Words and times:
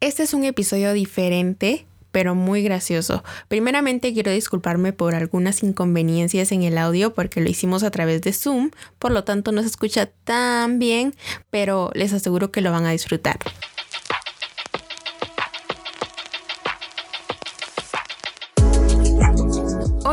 Este 0.00 0.24
es 0.24 0.34
un 0.34 0.44
episodio 0.44 0.92
diferente, 0.92 1.86
pero 2.12 2.34
muy 2.34 2.62
gracioso. 2.62 3.24
Primeramente 3.48 4.12
quiero 4.12 4.30
disculparme 4.30 4.92
por 4.92 5.14
algunas 5.14 5.62
inconveniencias 5.62 6.52
en 6.52 6.64
el 6.64 6.76
audio 6.76 7.14
porque 7.14 7.40
lo 7.40 7.48
hicimos 7.48 7.82
a 7.82 7.90
través 7.90 8.20
de 8.20 8.34
Zoom, 8.34 8.72
por 8.98 9.10
lo 9.10 9.24
tanto 9.24 9.52
no 9.52 9.62
se 9.62 9.68
escucha 9.68 10.04
tan 10.24 10.78
bien, 10.78 11.14
pero 11.48 11.90
les 11.94 12.12
aseguro 12.12 12.52
que 12.52 12.60
lo 12.60 12.72
van 12.72 12.84
a 12.84 12.90
disfrutar. 12.90 13.38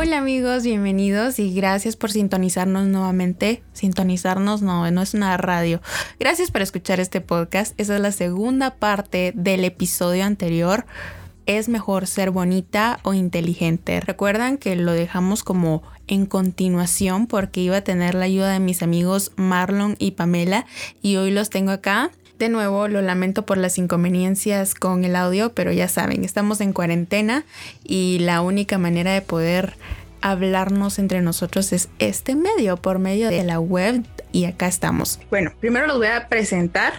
Hola 0.06 0.18
amigos, 0.18 0.64
bienvenidos 0.64 1.38
y 1.38 1.54
gracias 1.54 1.96
por 1.96 2.12
sintonizarnos 2.12 2.86
nuevamente. 2.88 3.62
Sintonizarnos 3.72 4.60
no, 4.60 4.90
no 4.90 5.00
es 5.00 5.14
una 5.14 5.34
radio. 5.38 5.80
Gracias 6.20 6.50
por 6.50 6.60
escuchar 6.60 7.00
este 7.00 7.22
podcast. 7.22 7.72
Esa 7.80 7.94
es 7.94 8.02
la 8.02 8.12
segunda 8.12 8.74
parte 8.74 9.32
del 9.34 9.64
episodio 9.64 10.26
anterior. 10.26 10.84
¿Es 11.46 11.70
mejor 11.70 12.06
ser 12.06 12.30
bonita 12.32 13.00
o 13.02 13.14
inteligente? 13.14 13.98
Recuerdan 14.02 14.58
que 14.58 14.76
lo 14.76 14.92
dejamos 14.92 15.42
como 15.42 15.82
en 16.06 16.26
continuación 16.26 17.26
porque 17.26 17.62
iba 17.62 17.78
a 17.78 17.84
tener 17.84 18.14
la 18.14 18.26
ayuda 18.26 18.52
de 18.52 18.60
mis 18.60 18.82
amigos 18.82 19.32
Marlon 19.36 19.96
y 19.98 20.10
Pamela 20.10 20.66
y 21.00 21.16
hoy 21.16 21.30
los 21.30 21.48
tengo 21.48 21.70
acá. 21.70 22.10
De 22.38 22.48
nuevo, 22.48 22.88
lo 22.88 23.00
lamento 23.00 23.46
por 23.46 23.58
las 23.58 23.78
inconveniencias 23.78 24.74
con 24.74 25.04
el 25.04 25.14
audio, 25.14 25.52
pero 25.52 25.70
ya 25.70 25.86
saben, 25.86 26.24
estamos 26.24 26.60
en 26.60 26.72
cuarentena 26.72 27.44
y 27.84 28.18
la 28.20 28.40
única 28.40 28.76
manera 28.76 29.12
de 29.12 29.22
poder 29.22 29.76
hablarnos 30.20 30.98
entre 30.98 31.20
nosotros 31.20 31.72
es 31.72 31.88
este 32.00 32.34
medio, 32.34 32.76
por 32.76 32.98
medio 32.98 33.28
de 33.28 33.44
la 33.44 33.60
web 33.60 34.02
y 34.32 34.46
acá 34.46 34.66
estamos. 34.66 35.20
Bueno, 35.30 35.52
primero 35.60 35.86
los 35.86 35.98
voy 35.98 36.08
a 36.08 36.28
presentar. 36.28 36.94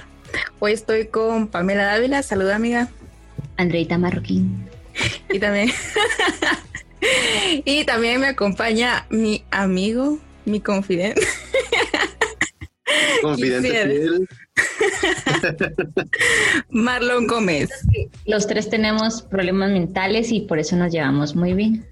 Hoy 0.59 0.71
estoy 0.71 1.08
con 1.08 1.47
Pamela 1.47 1.86
Dávila. 1.86 2.23
Saluda, 2.23 2.55
amiga. 2.55 2.88
Andreita 3.58 3.97
Marroquín. 3.97 4.70
Y 5.30 5.39
también, 5.39 5.70
y 7.66 7.83
también 7.83 8.22
me 8.22 8.28
acompaña 8.28 9.06
mi 9.09 9.44
amigo, 9.52 10.17
mi 10.45 10.61
confidente. 10.61 11.22
Confidente 13.22 14.28
Marlon 16.70 17.28
Gómez. 17.28 17.70
Los 18.25 18.48
tres 18.48 18.70
tenemos 18.70 19.22
problemas 19.22 19.72
mentales 19.72 20.31
y 20.31 20.42
por 20.42 20.59
eso 20.59 20.75
nos 20.75 20.92
llevamos 20.92 21.36
muy 21.36 21.53
bien. 21.53 21.86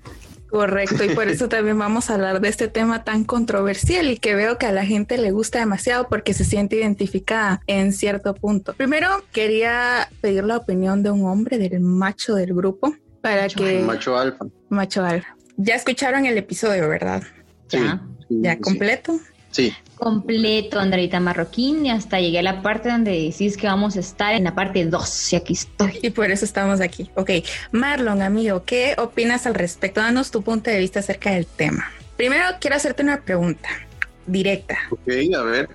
Correcto, 0.54 1.04
y 1.04 1.16
por 1.16 1.28
eso 1.30 1.50
también 1.50 1.80
vamos 1.80 2.12
a 2.12 2.14
hablar 2.14 2.40
de 2.40 2.48
este 2.48 2.68
tema 2.68 3.04
tan 3.04 3.24
controversial 3.24 4.12
y 4.12 4.18
que 4.18 4.36
veo 4.36 4.60
que 4.60 4.68
a 4.68 4.72
la 4.72 4.86
gente 4.86 5.18
le 5.18 5.32
gusta 5.32 5.58
demasiado 5.58 6.08
porque 6.10 6.36
se 6.36 6.46
siente 6.46 6.76
identificada 6.76 7.60
en 7.66 7.92
cierto 7.92 8.36
punto. 8.36 8.76
Primero, 8.76 9.08
quería 9.32 10.10
pedir 10.22 10.44
la 10.44 10.58
opinión 10.58 11.02
de 11.02 11.10
un 11.10 11.26
hombre, 11.26 11.58
del 11.58 11.80
macho 11.80 12.36
del 12.36 12.54
grupo, 12.54 12.96
para 13.22 13.50
que... 13.50 13.80
Macho 13.80 14.16
alfa. 14.16 14.46
Macho 14.70 15.04
alfa. 15.04 15.36
Ya 15.58 15.74
escucharon 15.74 16.28
el 16.28 16.38
episodio, 16.38 16.88
¿verdad? 16.88 17.24
Ya. 17.70 18.04
¿Ya 18.30 18.60
completo? 18.60 19.20
Sí. 19.54 19.74
Completo, 19.96 20.80
Andreita 20.80 21.20
Marroquín, 21.20 21.86
y 21.86 21.92
hasta 21.92 22.20
llegué 22.20 22.40
a 22.40 22.44
la 22.44 22.62
parte 22.62 22.90
donde 22.90 23.12
decís 23.12 23.56
que 23.56 23.68
vamos 23.68 23.96
a 23.96 24.02
estar 24.02 24.34
en 24.34 24.44
la 24.44 24.54
parte 24.54 24.84
2, 24.84 25.34
y 25.34 25.36
aquí 25.38 25.54
estoy. 25.54 26.00
Y 26.02 26.10
por 26.10 26.30
eso 26.32 26.44
estamos 26.44 26.82
aquí. 26.82 27.10
Ok, 27.16 27.30
Marlon, 27.72 28.22
amigo, 28.22 28.64
¿qué 28.66 28.96
opinas 28.98 29.48
al 29.48 29.56
respecto? 29.56 30.02
Danos 30.02 30.32
tu 30.32 30.42
punto 30.42 30.70
de 30.70 30.80
vista 30.80 31.00
acerca 31.00 31.32
del 31.32 31.46
tema. 31.46 31.90
Primero, 32.18 32.44
quiero 32.60 32.76
hacerte 32.76 33.04
una 33.04 33.22
pregunta 33.22 33.70
directa. 34.26 34.78
Ok, 34.90 35.10
a 35.38 35.44
ver, 35.44 35.70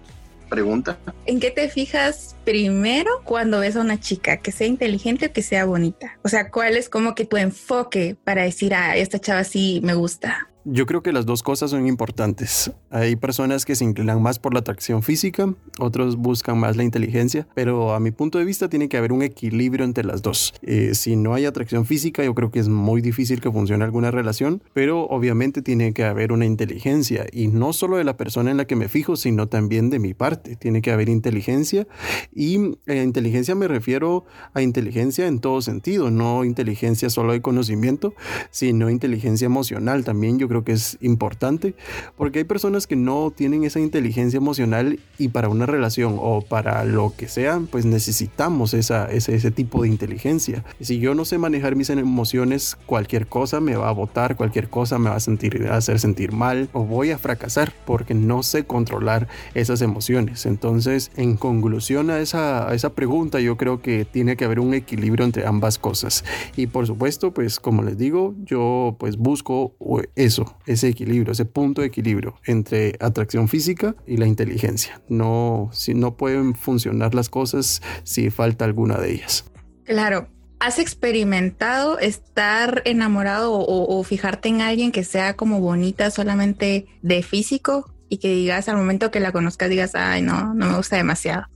pregunta. 0.51 0.99
¿En 1.25 1.41
qué 1.41 1.51
te 1.51 1.69
fijas 1.69 2.37
primero 2.45 3.23
cuando 3.25 3.61
ves 3.61 3.77
a 3.77 3.81
una 3.81 4.01
chica, 4.01 4.39
que 4.39 4.53
sea 4.53 4.67
inteligente 4.67 5.27
o 5.27 5.33
que 5.33 5.43
sea 5.43 5.65
bonita? 5.65 6.19
O 6.23 6.29
sea, 6.29 6.51
¿cuál 6.51 6.77
es 6.77 6.89
como 6.89 7.15
que 7.15 7.25
tu 7.25 7.37
enfoque 7.37 8.17
para 8.25 8.43
decir, 8.43 8.75
ah, 8.75 8.97
esta 8.97 9.19
chava 9.19 9.45
sí 9.45 9.81
me 9.83 9.95
gusta? 9.95 10.49
Yo 10.71 10.85
creo 10.85 11.03
que 11.03 11.15
las 11.15 11.25
dos 11.25 11.43
cosas 11.43 11.71
son 11.71 11.87
importantes. 11.87 12.71
Hay 12.91 13.17
personas 13.17 13.65
que 13.65 13.75
se 13.75 13.85
inclinan 13.85 14.21
más 14.21 14.39
por 14.39 14.53
la 14.53 14.61
atracción 14.61 15.03
física, 15.03 15.55
otros 15.79 16.17
buscan 16.17 16.59
más 16.59 16.77
la 16.77 16.85
inteligencia, 16.85 17.49
pero 17.55 17.95
a 17.95 18.01
mi 18.01 18.11
punto 18.11 18.37
de 18.39 18.45
vista 18.45 18.69
tiene 18.69 18.91
que 18.91 18.99
haber 18.99 19.15
un 19.15 19.23
equilibrio 19.23 19.87
entre 19.87 20.05
las 20.05 20.21
dos. 20.21 20.53
Eh, 20.61 20.91
si 20.95 21.17
no 21.17 21.33
hay 21.33 21.47
atracción 21.47 21.87
física, 21.87 22.23
yo 22.23 22.35
creo 22.35 22.51
que 22.51 22.59
es 22.59 22.69
muy 22.69 23.01
difícil 23.01 23.41
que 23.41 23.51
funcione 23.51 23.83
alguna 23.83 24.11
relación, 24.11 24.63
pero 24.75 25.05
obviamente 25.05 25.63
tiene 25.63 25.95
que 25.95 26.05
haber 26.05 26.33
una 26.33 26.45
inteligencia 26.45 27.25
y 27.33 27.49
no 27.49 27.73
solo 27.73 27.97
de 27.97 28.05
la 28.05 28.19
persona 28.19 28.51
en 28.51 28.59
la 28.59 28.67
que 28.67 28.77
me 28.77 28.89
fijo, 28.89 29.17
sino 29.17 29.49
también 29.49 29.89
de 29.89 29.99
mi 29.99 30.13
parte. 30.13 30.55
Tiene 30.55 30.83
que 30.83 30.93
haber 30.93 31.09
inteligencia 31.09 31.87
y 32.35 32.77
eh, 32.85 33.03
inteligencia 33.03 33.55
me 33.55 33.69
refiero 33.69 34.27
a 34.53 34.61
inteligencia 34.61 35.29
en 35.29 35.39
todo 35.39 35.63
sentido, 35.63 36.11
no 36.11 36.45
inteligencia 36.45 37.09
solo 37.09 37.33
de 37.33 37.41
conocimiento, 37.41 38.13
sino 38.51 38.91
inteligencia 38.91 39.47
emocional 39.47 40.05
también. 40.05 40.39
Yo 40.39 40.47
creo 40.47 40.58
que 40.65 40.73
es 40.73 40.99
importante 41.01 41.75
porque 42.17 42.41
hay 42.41 42.45
personas 42.45 42.87
que 42.87 42.97
no 42.97 43.33
tienen 43.35 43.65
esa 43.65 43.81
inteligencia 43.81 44.37
emocional 44.37 44.99
y 45.19 45.29
para 45.29 45.49
una 45.49 45.67
relación 45.67 46.17
o 46.19 46.43
para 46.43 46.85
lo 46.85 47.15
que 47.17 47.29
sea, 47.29 47.61
pues 47.71 47.85
necesitamos 47.85 48.75
esa, 48.75 49.07
ese, 49.11 49.35
ese 49.35 49.51
tipo 49.51 49.83
de 49.83 49.89
inteligencia. 49.89 50.65
Si 50.81 50.99
yo 50.99 51.15
no 51.15 51.25
sé 51.25 51.39
manejar 51.39 51.77
mis 51.77 51.91
emociones, 51.91 52.77
cualquier 52.87 53.27
cosa 53.27 53.61
me 53.61 53.77
va 53.77 53.89
a 53.89 53.93
botar, 53.93 54.37
cualquier 54.37 54.69
cosa 54.69 54.99
me 54.99 55.11
va 55.11 55.17
a, 55.17 55.21
sentir, 55.21 55.69
a 55.71 55.77
hacer 55.77 55.99
sentir 56.01 56.33
mal 56.33 56.69
o 56.73 56.85
voy 56.85 57.11
a 57.11 57.19
fracasar 57.19 57.73
porque 57.85 58.15
no 58.15 58.43
sé 58.43 58.65
controlar 58.65 59.29
esas 59.55 59.83
emociones. 59.83 60.47
Entonces, 60.47 61.11
en 61.17 61.37
conclusión 61.37 62.11
a 62.11 62.21
esa, 62.21 62.69
a 62.69 62.75
esa 62.75 62.91
pregunta, 62.91 63.41
yo 63.41 63.57
creo 63.57 63.81
que 63.81 64.05
tiene 64.05 64.37
que 64.37 64.45
haber 64.45 64.61
un 64.61 64.75
equilibrio 64.75 65.25
entre 65.25 65.47
ambas 65.47 65.79
cosas. 65.79 66.25
Y 66.57 66.67
por 66.67 66.87
supuesto, 66.87 67.33
pues 67.33 67.61
como 67.61 67.83
les 67.83 67.99
digo, 67.99 68.35
yo 68.45 68.97
pues 68.99 69.17
busco 69.17 69.75
eso, 70.17 70.48
ese 70.67 70.89
equilibrio, 70.89 71.33
ese 71.33 71.45
punto 71.45 71.81
de 71.81 71.89
equilibrio 71.89 72.37
entre 72.47 72.97
atracción 73.01 73.49
física 73.49 73.95
y 74.07 74.17
la 74.17 74.27
inteligencia. 74.27 75.01
No, 75.09 75.71
si 75.73 75.95
no 75.95 76.17
pueden 76.17 76.55
funcionar 76.55 77.15
las 77.15 77.29
cosas 77.29 77.83
si 78.05 78.31
falta 78.31 78.65
alguna 78.65 78.99
de 78.99 79.13
ellas. 79.13 79.45
Claro. 79.85 80.29
¿Has 80.61 80.81
experimentado 80.81 82.01
estar 82.01 82.83
enamorado 82.85 83.53
o, 83.53 83.99
o 83.99 84.03
fijarte 84.03 84.49
en 84.49 84.61
alguien 84.61 84.91
que 84.91 85.05
sea 85.05 85.37
como 85.37 85.61
bonita 85.61 86.11
solamente 86.11 86.87
de 87.01 87.23
físico 87.23 87.95
y 88.09 88.19
que 88.19 88.29
digas 88.35 88.69
al 88.69 88.77
momento 88.77 89.11
que 89.11 89.21
la 89.21 89.31
conozcas 89.33 89.71
digas, 89.71 89.95
ay, 89.95 90.23
no, 90.23 90.55
no 90.55 90.67
me 90.67 90.77
gusta 90.77 90.97
demasiado? 90.97 91.47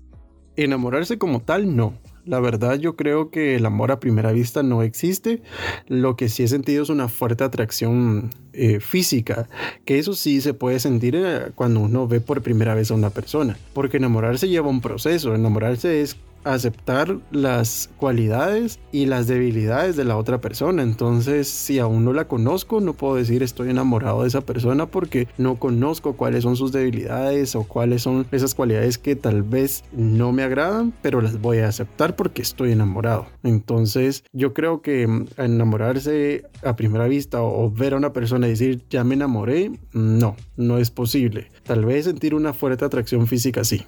Enamorarse 0.55 1.19
como 1.19 1.41
tal, 1.41 1.75
no. 1.75 1.95
La 2.25 2.39
verdad 2.39 2.79
yo 2.79 2.95
creo 2.95 3.31
que 3.31 3.57
el 3.57 3.67
amor 3.67 3.91
a 3.91 3.99
primera 3.99 4.31
vista 4.31 4.63
no 4.63 4.83
existe. 4.83 5.43
Lo 5.89 6.17
que 6.17 6.29
sí 6.29 6.45
he 6.45 6.49
sentido 6.49 6.83
es 6.83 6.89
una 6.89 7.09
fuerte 7.09 7.43
atracción 7.43 8.31
eh, 8.53 8.79
física, 8.79 9.49
que 9.85 9.99
eso 9.99 10.15
sí 10.15 10.41
se 10.41 10.55
puede 10.55 10.79
sentir 10.79 11.17
eh, 11.17 11.51
cuando 11.55 11.81
uno 11.81 12.07
ve 12.07 12.21
por 12.21 12.43
primera 12.43 12.75
vez 12.75 12.91
a 12.91 12.95
una 12.95 13.11
persona. 13.11 13.57
Porque 13.75 13.97
enamorarse 13.97 14.49
lleva 14.49 14.69
un 14.69 14.81
proceso. 14.81 15.35
Enamorarse 15.35 16.01
es 16.01 16.17
aceptar 16.45 17.19
las 17.31 17.91
cualidades 17.97 18.79
y 18.91 19.07
las 19.07 19.27
debilidades 19.27 19.97
de 19.97 20.05
la 20.05 20.17
otra 20.17 20.41
persona. 20.41 20.83
Entonces, 20.83 21.49
si 21.49 21.79
aún 21.79 22.05
no 22.05 22.13
la 22.13 22.29
conozco, 22.29 22.81
no 22.81 22.95
puedo 22.95 23.17
decir 23.17 23.43
estoy 23.43 23.71
enamorado 23.71 24.23
de 24.23 24.29
esa 24.29 24.41
persona 24.41 24.87
porque 24.87 25.29
no 25.39 25.57
conozco 25.57 26.15
cuáles 26.15 26.43
son 26.43 26.57
sus 26.57 26.73
debilidades 26.73 27.55
o 27.55 27.65
cuáles 27.65 28.03
son 28.03 28.27
esas 28.33 28.55
cualidades 28.55 28.99
que 28.99 29.17
tal 29.17 29.43
vez 29.43 29.85
no 29.93 30.33
me 30.33 30.43
agradan, 30.43 30.93
pero 31.03 31.21
las 31.21 31.41
voy 31.41 31.59
a 31.59 31.69
aceptar 31.69 32.17
porque 32.17 32.43
estoy 32.43 32.73
enamorado. 32.73 33.27
Entonces, 33.43 34.25
yo 34.33 34.53
creo 34.53 34.83
que 34.83 35.07
mm, 35.07 35.27
enamorarse 35.39 36.45
a 36.65 36.77
primera 36.77 37.07
vista 37.07 37.43
o 37.43 37.71
ver 37.71 37.95
a 37.95 37.97
una 37.97 38.13
persona 38.13 38.47
y 38.47 38.51
decir 38.51 38.83
ya 38.91 39.05
me 39.05 39.15
enamoré, 39.15 39.73
no, 39.93 40.37
no 40.57 40.79
es 40.79 40.91
posible. 40.91 41.49
Tal 41.65 41.85
vez 41.85 42.05
sentir 42.05 42.35
una 42.35 42.53
fuerte 42.53 42.85
atracción 42.85 43.27
física 43.27 43.65
sí. 43.65 43.83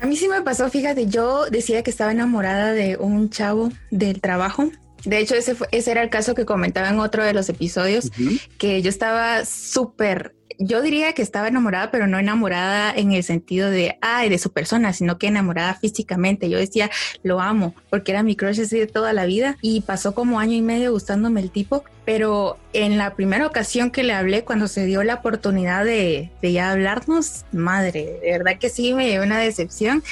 A 0.00 0.06
mí 0.06 0.16
sí 0.16 0.28
me 0.28 0.42
pasó, 0.42 0.68
fíjate, 0.70 1.06
yo 1.06 1.46
decía 1.50 1.82
que 1.82 1.90
estaba 1.90 2.12
enamorada 2.12 2.72
de 2.72 2.96
un 2.96 3.30
chavo 3.30 3.70
del 3.90 4.20
trabajo. 4.20 4.70
De 5.04 5.18
hecho, 5.18 5.34
ese, 5.34 5.54
fue, 5.54 5.68
ese 5.72 5.90
era 5.90 6.02
el 6.02 6.10
caso 6.10 6.34
que 6.34 6.44
comentaba 6.44 6.88
en 6.88 6.98
otro 7.00 7.24
de 7.24 7.32
los 7.32 7.48
episodios, 7.48 8.10
que 8.58 8.82
yo 8.82 8.90
estaba 8.90 9.44
súper 9.44 10.34
yo 10.58 10.82
diría 10.82 11.12
que 11.12 11.22
estaba 11.22 11.48
enamorada, 11.48 11.90
pero 11.90 12.06
no 12.08 12.18
enamorada 12.18 12.92
en 12.94 13.12
el 13.12 13.22
sentido 13.22 13.70
de, 13.70 13.96
ay, 14.00 14.28
de 14.28 14.38
su 14.38 14.50
persona, 14.50 14.92
sino 14.92 15.16
que 15.16 15.28
enamorada 15.28 15.74
físicamente. 15.74 16.50
Yo 16.50 16.58
decía, 16.58 16.90
lo 17.22 17.40
amo, 17.40 17.74
porque 17.90 18.10
era 18.10 18.24
mi 18.24 18.34
crush 18.34 18.58
de 18.58 18.86
toda 18.88 19.12
la 19.12 19.24
vida 19.24 19.56
y 19.62 19.82
pasó 19.82 20.14
como 20.14 20.40
año 20.40 20.54
y 20.54 20.62
medio 20.62 20.92
gustándome 20.92 21.40
el 21.40 21.50
tipo, 21.50 21.84
pero 22.04 22.58
en 22.72 22.98
la 22.98 23.14
primera 23.14 23.46
ocasión 23.46 23.90
que 23.92 24.02
le 24.02 24.12
hablé, 24.14 24.42
cuando 24.42 24.66
se 24.66 24.84
dio 24.84 25.04
la 25.04 25.14
oportunidad 25.14 25.84
de, 25.84 26.30
de 26.42 26.52
ya 26.52 26.72
hablarnos, 26.72 27.44
madre, 27.52 28.18
de 28.22 28.32
verdad 28.32 28.58
que 28.58 28.68
sí 28.68 28.94
me 28.94 29.08
dio 29.08 29.22
una 29.22 29.38
decepción 29.38 30.02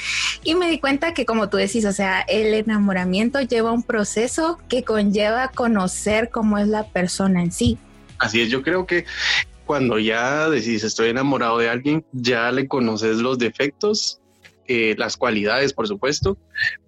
y 0.44 0.54
me 0.54 0.70
di 0.70 0.78
cuenta 0.78 1.12
que 1.12 1.26
como 1.26 1.48
tú 1.48 1.56
decís, 1.56 1.84
o 1.86 1.92
sea, 1.92 2.20
el 2.20 2.54
enamoramiento 2.54 3.40
lleva 3.40 3.72
un 3.72 3.82
proceso 3.82 4.60
que 4.68 4.84
conlleva 4.84 5.48
conocer 5.48 6.30
cómo 6.30 6.58
es 6.58 6.68
la 6.68 6.84
persona 6.84 7.42
en 7.42 7.50
sí. 7.50 7.78
Así 8.18 8.40
es, 8.40 8.48
yo 8.48 8.62
creo 8.62 8.86
que 8.86 9.04
cuando 9.66 9.98
ya 9.98 10.48
decís 10.48 10.84
estoy 10.84 11.10
enamorado 11.10 11.58
de 11.58 11.68
alguien, 11.68 12.04
ya 12.12 12.50
le 12.52 12.68
conoces 12.68 13.18
los 13.18 13.38
defectos, 13.38 14.20
eh, 14.68 14.94
las 14.96 15.16
cualidades, 15.16 15.72
por 15.72 15.88
supuesto, 15.88 16.38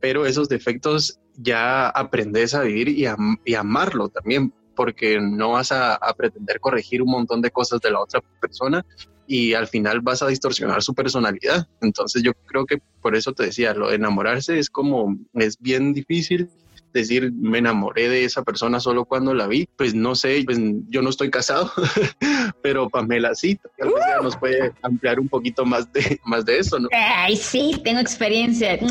pero 0.00 0.24
esos 0.24 0.48
defectos 0.48 1.18
ya 1.36 1.88
aprendes 1.88 2.54
a 2.54 2.62
vivir 2.62 2.88
y, 2.88 3.06
y 3.44 3.54
amarlo 3.54 4.08
también, 4.08 4.52
porque 4.74 5.20
no 5.20 5.50
vas 5.52 5.72
a, 5.72 5.94
a, 5.94 6.14
pretender 6.14 6.60
corregir 6.60 7.02
un 7.02 7.10
montón 7.10 7.42
de 7.42 7.50
cosas 7.50 7.80
de 7.80 7.90
la 7.90 8.00
otra 8.00 8.20
persona 8.40 8.86
y 9.26 9.54
al 9.54 9.66
final 9.66 10.00
vas 10.00 10.22
a 10.22 10.28
distorsionar 10.28 10.82
su 10.82 10.94
personalidad. 10.94 11.68
Entonces 11.80 12.22
yo 12.22 12.32
creo 12.46 12.64
que 12.64 12.78
por 13.02 13.16
eso 13.16 13.32
te 13.32 13.44
decía, 13.44 13.74
lo 13.74 13.90
de 13.90 13.96
enamorarse 13.96 14.58
es 14.58 14.70
como, 14.70 15.16
es 15.34 15.58
bien 15.58 15.92
difícil 15.92 16.48
decir 16.92 17.32
me 17.32 17.58
enamoré 17.58 18.08
de 18.08 18.24
esa 18.24 18.42
persona 18.42 18.80
solo 18.80 19.04
cuando 19.04 19.34
la 19.34 19.46
vi, 19.46 19.68
pues 19.76 19.94
no 19.94 20.14
sé, 20.14 20.42
pues 20.44 20.58
yo 20.88 21.02
no 21.02 21.10
estoy 21.10 21.30
casado, 21.30 21.70
pero 22.68 22.86
Pamela 22.90 23.34
sí, 23.34 23.58
tal 23.78 23.88
vez 23.88 23.96
nos 24.22 24.36
puede 24.36 24.72
ampliar 24.82 25.18
un 25.18 25.26
poquito 25.26 25.64
más 25.64 25.90
de, 25.90 26.20
más 26.26 26.44
de 26.44 26.58
eso, 26.58 26.78
¿no? 26.78 26.90
Ay, 26.92 27.34
sí, 27.34 27.80
tengo 27.82 27.98
experiencia. 27.98 28.78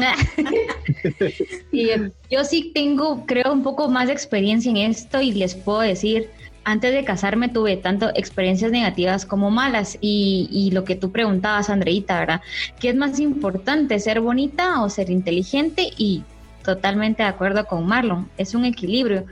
yo 2.31 2.43
sí 2.43 2.71
tengo, 2.73 3.23
creo, 3.27 3.53
un 3.53 3.61
poco 3.61 3.87
más 3.87 4.07
de 4.07 4.13
experiencia 4.13 4.71
en 4.71 4.77
esto 4.77 5.21
y 5.21 5.31
les 5.31 5.53
puedo 5.53 5.81
decir, 5.81 6.31
antes 6.63 6.91
de 6.91 7.05
casarme 7.05 7.49
tuve 7.49 7.77
tanto 7.77 8.09
experiencias 8.15 8.71
negativas 8.71 9.27
como 9.27 9.51
malas 9.51 9.99
y, 10.01 10.49
y, 10.51 10.71
lo 10.71 10.83
que 10.83 10.95
tú 10.95 11.11
preguntabas, 11.11 11.69
Andreita, 11.69 12.19
¿verdad? 12.19 12.41
¿Qué 12.79 12.89
es 12.89 12.95
más 12.95 13.19
importante, 13.19 13.99
ser 13.99 14.21
bonita 14.21 14.81
o 14.81 14.89
ser 14.89 15.11
inteligente? 15.11 15.91
Y 15.97 16.23
totalmente 16.67 17.23
de 17.23 17.29
acuerdo 17.29 17.65
con 17.65 17.87
Marlon, 17.87 18.29
es 18.37 18.53
un 18.53 18.65
equilibrio. 18.65 19.25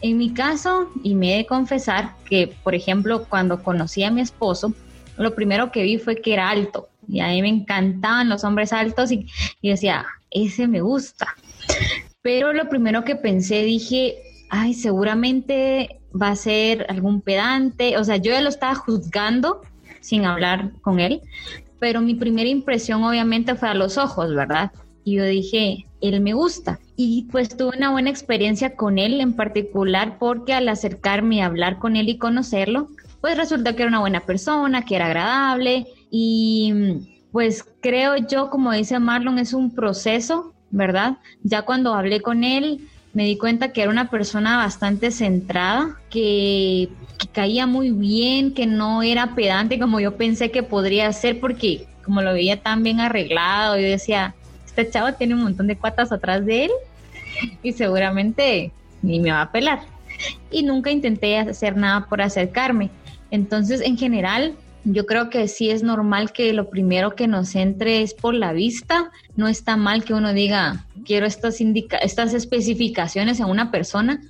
En 0.00 0.18
mi 0.18 0.34
caso, 0.34 0.90
y 1.04 1.14
me 1.14 1.32
he 1.32 1.36
de 1.38 1.46
confesar 1.46 2.16
que, 2.28 2.52
por 2.64 2.74
ejemplo, 2.74 3.24
cuando 3.28 3.62
conocí 3.62 4.02
a 4.02 4.10
mi 4.10 4.20
esposo, 4.20 4.74
lo 5.16 5.32
primero 5.32 5.70
que 5.70 5.84
vi 5.84 5.98
fue 5.98 6.20
que 6.20 6.32
era 6.32 6.50
alto 6.50 6.88
y 7.08 7.20
a 7.20 7.28
mí 7.28 7.40
me 7.40 7.48
encantaban 7.48 8.28
los 8.28 8.42
hombres 8.42 8.72
altos 8.72 9.12
y, 9.12 9.28
decía, 9.62 10.04
ese 10.32 10.66
me 10.66 10.80
gusta. 10.80 11.28
Pero 12.20 12.52
lo 12.52 12.68
primero 12.68 13.04
que 13.04 13.14
pensé, 13.14 13.62
dije, 13.62 14.16
ay, 14.50 14.74
seguramente 14.74 16.00
va 16.20 16.30
a 16.30 16.36
ser 16.36 16.86
algún 16.88 17.20
pedante, 17.20 17.96
o 17.96 18.02
sea, 18.02 18.16
yo 18.16 18.32
ya 18.32 18.40
lo 18.40 18.48
estaba 18.48 18.74
juzgando 18.74 19.60
sin 20.00 20.24
hablar 20.24 20.72
con 20.80 20.98
él, 20.98 21.20
pero 21.78 22.00
mi 22.00 22.16
primera 22.16 22.48
impresión 22.48 23.04
obviamente 23.04 23.54
fue 23.54 23.68
a 23.68 23.74
los 23.74 23.98
ojos, 23.98 24.34
¿verdad? 24.34 24.72
Y 25.04 25.16
yo 25.16 25.24
dije, 25.24 25.86
él 26.00 26.20
me 26.20 26.34
gusta. 26.34 26.78
Y 26.96 27.26
pues 27.30 27.56
tuve 27.56 27.76
una 27.76 27.90
buena 27.90 28.10
experiencia 28.10 28.76
con 28.76 28.98
él 28.98 29.20
en 29.20 29.32
particular 29.34 30.18
porque 30.18 30.52
al 30.52 30.68
acercarme 30.68 31.42
a 31.42 31.46
hablar 31.46 31.78
con 31.78 31.96
él 31.96 32.08
y 32.08 32.18
conocerlo, 32.18 32.88
pues 33.20 33.36
resulta 33.36 33.74
que 33.74 33.82
era 33.82 33.88
una 33.88 34.00
buena 34.00 34.20
persona, 34.20 34.84
que 34.84 34.96
era 34.96 35.06
agradable 35.06 35.86
y 36.10 36.74
pues 37.32 37.64
creo 37.80 38.16
yo, 38.16 38.50
como 38.50 38.72
dice 38.72 38.98
Marlon, 38.98 39.38
es 39.38 39.54
un 39.54 39.74
proceso, 39.74 40.52
¿verdad? 40.70 41.16
Ya 41.42 41.62
cuando 41.62 41.94
hablé 41.94 42.20
con 42.20 42.44
él, 42.44 42.86
me 43.14 43.24
di 43.24 43.38
cuenta 43.38 43.72
que 43.72 43.82
era 43.82 43.90
una 43.90 44.10
persona 44.10 44.58
bastante 44.58 45.10
centrada, 45.10 45.96
que, 46.10 46.90
que, 47.18 47.28
caía 47.28 47.66
muy 47.66 47.90
bien, 47.90 48.52
que 48.52 48.66
no 48.66 49.02
era 49.02 49.34
pedante 49.34 49.78
como 49.78 50.00
yo 50.00 50.16
pensé 50.16 50.50
que 50.50 50.62
podría 50.62 51.10
ser, 51.12 51.40
porque 51.40 51.86
como 52.04 52.20
lo 52.20 52.32
veía 52.34 52.62
tan 52.62 52.82
bien 52.82 53.00
arreglado, 53.00 53.76
yo 53.76 53.86
decía, 53.86 54.34
este 54.74 54.90
chavo 54.90 55.12
tiene 55.12 55.34
un 55.34 55.42
montón 55.42 55.66
de 55.66 55.76
cuatas 55.76 56.12
atrás 56.12 56.46
de 56.46 56.64
él 56.64 56.70
y 57.62 57.72
seguramente 57.72 58.72
ni 59.02 59.20
me 59.20 59.30
va 59.30 59.42
a 59.42 59.52
pelar. 59.52 59.80
Y 60.50 60.62
nunca 60.62 60.90
intenté 60.90 61.38
hacer 61.38 61.76
nada 61.76 62.06
por 62.06 62.22
acercarme. 62.22 62.90
Entonces, 63.30 63.82
en 63.82 63.98
general, 63.98 64.54
yo 64.84 65.04
creo 65.04 65.28
que 65.28 65.46
sí 65.48 65.70
es 65.70 65.82
normal 65.82 66.32
que 66.32 66.54
lo 66.54 66.70
primero 66.70 67.14
que 67.14 67.26
nos 67.26 67.54
entre 67.54 68.00
es 68.00 68.14
por 68.14 68.32
la 68.34 68.54
vista. 68.54 69.10
No 69.36 69.46
está 69.46 69.76
mal 69.76 70.04
que 70.04 70.14
uno 70.14 70.32
diga, 70.32 70.86
quiero 71.04 71.26
estas, 71.26 71.58
estas 71.60 72.32
especificaciones 72.32 73.40
en 73.40 73.46
una 73.46 73.70
persona, 73.70 74.22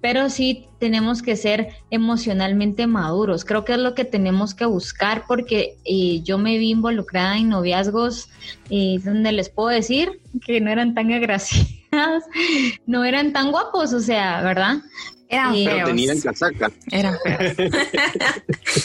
pero 0.00 0.30
sí 0.30 0.66
tenemos 0.78 1.22
que 1.22 1.36
ser 1.36 1.68
emocionalmente 1.90 2.86
maduros. 2.86 3.44
Creo 3.44 3.64
que 3.64 3.72
es 3.72 3.78
lo 3.78 3.94
que 3.94 4.04
tenemos 4.04 4.54
que 4.54 4.66
buscar 4.66 5.24
porque 5.26 5.76
eh, 5.84 6.20
yo 6.22 6.38
me 6.38 6.58
vi 6.58 6.70
involucrada 6.70 7.36
en 7.36 7.48
noviazgos 7.48 8.28
eh, 8.70 8.98
donde 9.04 9.32
les 9.32 9.48
puedo 9.48 9.68
decir 9.68 10.20
que 10.44 10.60
no 10.60 10.70
eran 10.70 10.94
tan 10.94 11.12
agraciados, 11.12 12.24
no 12.86 13.04
eran 13.04 13.32
tan 13.32 13.50
guapos, 13.50 13.92
o 13.92 14.00
sea, 14.00 14.42
¿verdad? 14.42 14.76
Eran 15.28 15.54
Pero 15.54 15.70
feos. 15.70 15.88
tenían 15.88 16.20
casaca. 16.20 16.70
Eran 16.92 17.16
feos. 17.24 17.74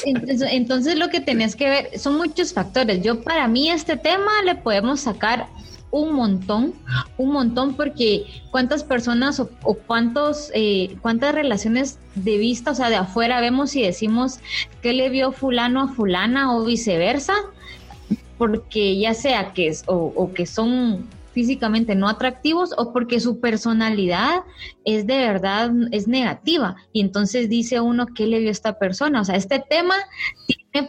Entonces, 0.06 0.50
entonces 0.52 0.96
lo 0.96 1.10
que 1.10 1.20
tenés 1.20 1.56
que 1.56 1.70
ver 1.70 2.00
son 2.00 2.18
muchos 2.18 2.54
factores. 2.54 3.04
Yo 3.04 3.22
para 3.22 3.48
mí 3.48 3.70
este 3.70 3.98
tema 3.98 4.32
le 4.44 4.56
podemos 4.56 5.02
sacar 5.02 5.48
un 5.92 6.14
montón, 6.14 6.74
un 7.18 7.32
montón, 7.34 7.76
porque 7.76 8.26
cuántas 8.50 8.84
personas 8.84 9.40
o, 9.40 9.50
cuántos, 9.86 10.52
eh, 10.54 10.96
cuántas 11.02 11.36
relaciones 11.36 12.00
de 12.16 12.38
vista, 12.38 12.72
o 12.72 12.76
sea, 12.76 12.90
de 12.90 12.96
afuera 12.96 13.42
vemos 13.42 13.76
y 13.76 13.84
decimos 13.84 14.40
que 14.82 14.94
le 14.94 15.10
vio 15.10 15.32
fulano 15.32 15.82
a 15.82 15.88
fulana 15.90 16.56
o 16.56 16.64
viceversa, 16.64 17.34
porque 18.38 18.98
ya 18.98 19.14
sea 19.14 19.54
que 19.54 19.68
es, 19.68 19.84
o, 19.86 20.32
que 20.34 20.46
son 20.46 21.08
físicamente 21.34 21.96
no 21.96 22.10
atractivos 22.10 22.74
o 22.78 22.92
porque 22.92 23.20
su 23.20 23.40
personalidad 23.40 24.42
es 24.84 25.06
de 25.08 25.18
verdad, 25.18 25.72
es 25.92 26.08
negativa. 26.08 26.76
Y 26.92 27.02
entonces 27.02 27.50
dice 27.50 27.80
uno, 27.80 28.08
¿qué 28.08 28.28
le 28.28 28.40
vio 28.40 28.50
esta 28.50 28.80
persona? 28.80 29.22
O 29.22 29.26
sea, 29.26 29.36
este 29.36 29.64
tema 29.70 29.96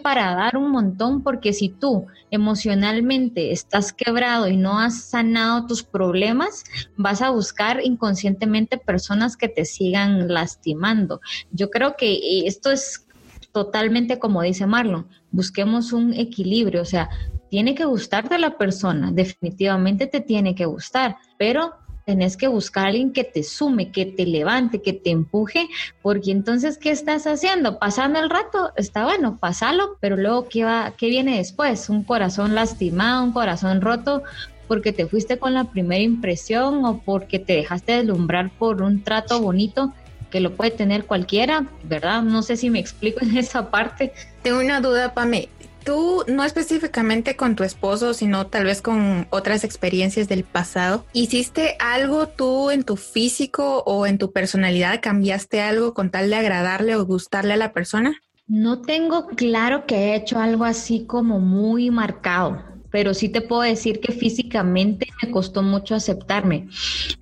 para 0.02 0.34
dar 0.34 0.56
un 0.56 0.70
montón 0.70 1.22
porque 1.22 1.52
si 1.52 1.68
tú 1.68 2.06
emocionalmente 2.30 3.52
estás 3.52 3.92
quebrado 3.92 4.48
y 4.48 4.56
no 4.56 4.78
has 4.78 5.02
sanado 5.02 5.66
tus 5.66 5.82
problemas, 5.82 6.64
vas 6.96 7.20
a 7.20 7.30
buscar 7.30 7.80
inconscientemente 7.84 8.78
personas 8.78 9.36
que 9.36 9.48
te 9.48 9.64
sigan 9.64 10.28
lastimando. 10.28 11.20
Yo 11.50 11.70
creo 11.70 11.96
que 11.96 12.46
esto 12.46 12.70
es 12.70 13.06
totalmente 13.50 14.18
como 14.18 14.42
dice 14.42 14.66
Marlon, 14.66 15.06
busquemos 15.30 15.92
un 15.92 16.14
equilibrio, 16.14 16.82
o 16.82 16.86
sea, 16.86 17.10
tiene 17.50 17.74
que 17.74 17.84
gustarte 17.84 18.38
la 18.38 18.56
persona, 18.56 19.12
definitivamente 19.12 20.06
te 20.06 20.22
tiene 20.22 20.54
que 20.54 20.64
gustar, 20.64 21.16
pero 21.36 21.74
tenés 22.04 22.36
que 22.36 22.48
buscar 22.48 22.84
a 22.84 22.88
alguien 22.88 23.12
que 23.12 23.24
te 23.24 23.42
sume, 23.42 23.90
que 23.90 24.06
te 24.06 24.26
levante, 24.26 24.82
que 24.82 24.92
te 24.92 25.10
empuje, 25.10 25.68
porque 26.02 26.30
entonces, 26.30 26.78
¿qué 26.78 26.90
estás 26.90 27.26
haciendo? 27.26 27.78
Pasando 27.78 28.20
el 28.20 28.30
rato, 28.30 28.72
está 28.76 29.04
bueno, 29.04 29.38
pasalo, 29.38 29.96
pero 30.00 30.16
luego, 30.16 30.48
¿qué, 30.48 30.64
va, 30.64 30.94
qué 30.96 31.08
viene 31.08 31.38
después? 31.38 31.88
Un 31.88 32.04
corazón 32.04 32.54
lastimado, 32.54 33.24
un 33.24 33.32
corazón 33.32 33.80
roto, 33.80 34.22
porque 34.68 34.92
te 34.92 35.06
fuiste 35.06 35.38
con 35.38 35.54
la 35.54 35.64
primera 35.64 36.02
impresión 36.02 36.84
o 36.84 36.98
porque 36.98 37.38
te 37.38 37.54
dejaste 37.54 37.92
deslumbrar 37.92 38.50
por 38.50 38.82
un 38.82 39.02
trato 39.02 39.40
bonito 39.40 39.92
que 40.30 40.40
lo 40.40 40.56
puede 40.56 40.70
tener 40.70 41.04
cualquiera, 41.04 41.66
¿verdad? 41.84 42.22
No 42.22 42.42
sé 42.42 42.56
si 42.56 42.70
me 42.70 42.78
explico 42.78 43.20
en 43.22 43.36
esa 43.36 43.70
parte. 43.70 44.12
Tengo 44.42 44.60
una 44.60 44.80
duda, 44.80 45.12
Pame. 45.12 45.50
Tú, 45.84 46.24
no 46.28 46.44
específicamente 46.44 47.34
con 47.34 47.56
tu 47.56 47.64
esposo, 47.64 48.14
sino 48.14 48.46
tal 48.46 48.64
vez 48.64 48.82
con 48.82 49.26
otras 49.30 49.64
experiencias 49.64 50.28
del 50.28 50.44
pasado, 50.44 51.04
¿hiciste 51.12 51.76
algo 51.80 52.28
tú 52.28 52.70
en 52.70 52.84
tu 52.84 52.96
físico 52.96 53.82
o 53.84 54.06
en 54.06 54.18
tu 54.18 54.32
personalidad? 54.32 55.00
¿Cambiaste 55.02 55.60
algo 55.60 55.92
con 55.92 56.10
tal 56.10 56.30
de 56.30 56.36
agradarle 56.36 56.94
o 56.94 57.04
gustarle 57.04 57.54
a 57.54 57.56
la 57.56 57.72
persona? 57.72 58.14
No 58.46 58.82
tengo 58.82 59.26
claro 59.28 59.86
que 59.86 59.96
he 59.96 60.14
hecho 60.14 60.38
algo 60.38 60.64
así 60.64 61.04
como 61.06 61.40
muy 61.40 61.90
marcado, 61.90 62.62
pero 62.90 63.14
sí 63.14 63.28
te 63.28 63.40
puedo 63.40 63.62
decir 63.62 63.98
que 64.00 64.12
físicamente 64.12 65.08
me 65.22 65.30
costó 65.30 65.62
mucho 65.62 65.94
aceptarme, 65.94 66.68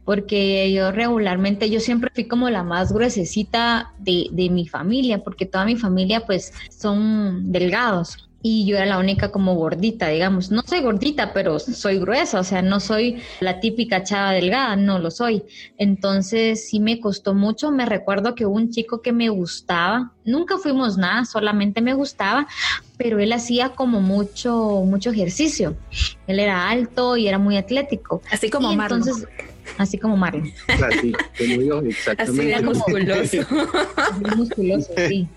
porque 0.05 0.73
yo 0.73 0.91
regularmente, 0.91 1.71
yo 1.71 1.81
siempre 1.81 2.11
fui 2.15 2.27
como 2.27 2.51
la 2.51 2.65
más 2.65 2.93
gruesecita 2.93 3.93
de, 3.99 4.27
de 4.33 4.51
mi 4.51 4.67
familia, 4.67 5.23
porque 5.23 5.47
toda 5.47 5.65
mi 5.65 5.77
familia 5.77 6.27
pues 6.27 6.53
son 6.71 7.53
delgados 7.53 8.30
y 8.43 8.65
yo 8.67 8.77
era 8.77 8.87
la 8.87 8.99
única 8.99 9.31
como 9.31 9.55
gordita, 9.55 10.09
digamos. 10.09 10.51
No 10.51 10.63
soy 10.63 10.81
gordita, 10.81 11.33
pero 11.35 11.59
soy 11.59 11.99
gruesa, 11.99 12.41
o 12.41 12.45
sea, 12.45 12.63
no 12.63 12.81
soy 12.81 13.21
la 13.41 13.61
típica 13.61 14.03
chava 14.03 14.33
delgada, 14.33 14.77
no 14.77 14.99
lo 14.99 15.11
soy. 15.11 15.43
Entonces 15.77 16.67
sí 16.69 16.81
me 16.81 17.01
costó 17.01 17.35
mucho. 17.35 17.71
Me 17.71 17.85
recuerdo 17.85 18.35
que 18.35 18.47
hubo 18.47 18.57
un 18.57 18.71
chico 18.71 19.03
que 19.03 19.13
me 19.13 19.29
gustaba, 19.29 20.13
nunca 20.25 20.57
fuimos 20.57 20.97
nada, 20.97 21.27
solamente 21.27 21.83
me 21.83 21.93
gustaba, 21.93 22.47
pero 22.97 23.19
él 23.19 23.33
hacía 23.35 23.71
como 23.71 24.01
mucho, 24.01 24.83
mucho 24.87 25.11
ejercicio. 25.11 25.77
Él 26.27 26.41
era 26.41 26.71
alto 26.71 27.19
y 27.19 27.29
era 27.29 27.39
muy 27.39 27.59
atlético. 27.59 28.23
Así 28.31 28.49
como 28.49 28.73
Y 28.73 28.77
Marlon. 28.77 29.01
entonces, 29.01 29.29
así 29.77 29.99
como 29.99 30.17
Marlon. 30.17 30.51
Así, 30.69 31.13
como 31.37 31.63
yo, 31.63 31.79
Así 31.81 31.89
exactamente. 31.89 32.57
de 32.57 32.63
musculoso. 32.63 33.37
muy 34.23 34.31
musculoso, 34.37 34.93
sí. 35.09 35.29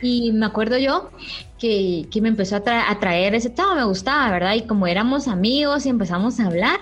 Y 0.00 0.32
me 0.32 0.46
acuerdo 0.46 0.78
yo 0.78 1.10
que, 1.58 2.06
que 2.10 2.20
me 2.20 2.28
empezó 2.28 2.56
a, 2.56 2.64
tra- 2.64 2.84
a 2.88 2.98
traer 2.98 3.34
ese 3.34 3.54
chavo, 3.54 3.74
me 3.74 3.84
gustaba, 3.84 4.30
¿verdad? 4.30 4.54
Y 4.54 4.62
como 4.62 4.86
éramos 4.86 5.28
amigos 5.28 5.86
y 5.86 5.88
empezamos 5.88 6.40
a 6.40 6.46
hablar, 6.46 6.80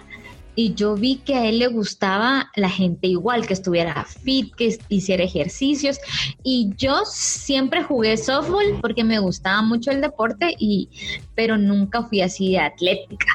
y 0.56 0.74
yo 0.74 0.94
vi 0.94 1.16
que 1.16 1.36
a 1.36 1.46
él 1.46 1.60
le 1.60 1.68
gustaba 1.68 2.50
la 2.56 2.68
gente 2.68 3.06
igual, 3.06 3.46
que 3.46 3.54
estuviera 3.54 4.04
fit, 4.04 4.52
que 4.56 4.76
hiciera 4.88 5.22
ejercicios. 5.22 5.98
Y 6.42 6.70
yo 6.76 7.02
siempre 7.06 7.84
jugué 7.84 8.16
softball 8.16 8.78
porque 8.82 9.04
me 9.04 9.20
gustaba 9.20 9.62
mucho 9.62 9.90
el 9.90 10.00
deporte, 10.00 10.54
y, 10.58 10.88
pero 11.34 11.56
nunca 11.56 12.02
fui 12.02 12.20
así 12.20 12.50
de 12.50 12.58
atlética. 12.58 13.26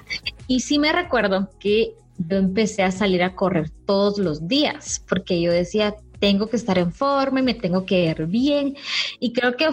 Y 0.48 0.60
sí 0.60 0.78
me 0.78 0.92
recuerdo 0.92 1.50
que 1.60 1.94
yo 2.18 2.38
empecé 2.38 2.84
a 2.84 2.92
salir 2.92 3.24
a 3.24 3.34
correr 3.34 3.72
todos 3.86 4.20
los 4.20 4.48
días, 4.48 5.04
porque 5.08 5.42
yo 5.42 5.52
decía, 5.52 5.96
tengo 6.20 6.48
que 6.48 6.58
estar 6.58 6.78
en 6.78 6.92
forma 6.92 7.42
me 7.42 7.54
tengo 7.54 7.86
que 7.86 8.08
ver 8.08 8.28
bien. 8.28 8.76
Y 9.20 9.34
creo 9.34 9.56
que 9.56 9.68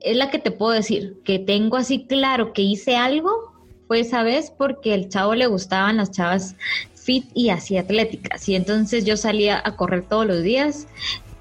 es 0.00 0.16
la 0.16 0.30
que 0.30 0.38
te 0.38 0.50
puedo 0.50 0.72
decir, 0.72 1.20
que 1.24 1.38
tengo 1.38 1.76
así 1.76 2.06
claro 2.06 2.52
que 2.52 2.62
hice 2.62 2.96
algo, 2.96 3.52
fue 3.86 4.00
esa 4.00 4.22
vez 4.22 4.52
porque 4.56 4.94
el 4.94 5.08
chavo 5.08 5.34
le 5.34 5.46
gustaban 5.46 5.98
las 5.98 6.10
chavas 6.10 6.56
fit 6.94 7.26
y 7.34 7.50
así 7.50 7.76
atléticas. 7.76 8.48
Y 8.48 8.54
entonces 8.54 9.04
yo 9.04 9.16
salía 9.16 9.60
a 9.64 9.76
correr 9.76 10.06
todos 10.08 10.26
los 10.26 10.42
días 10.42 10.86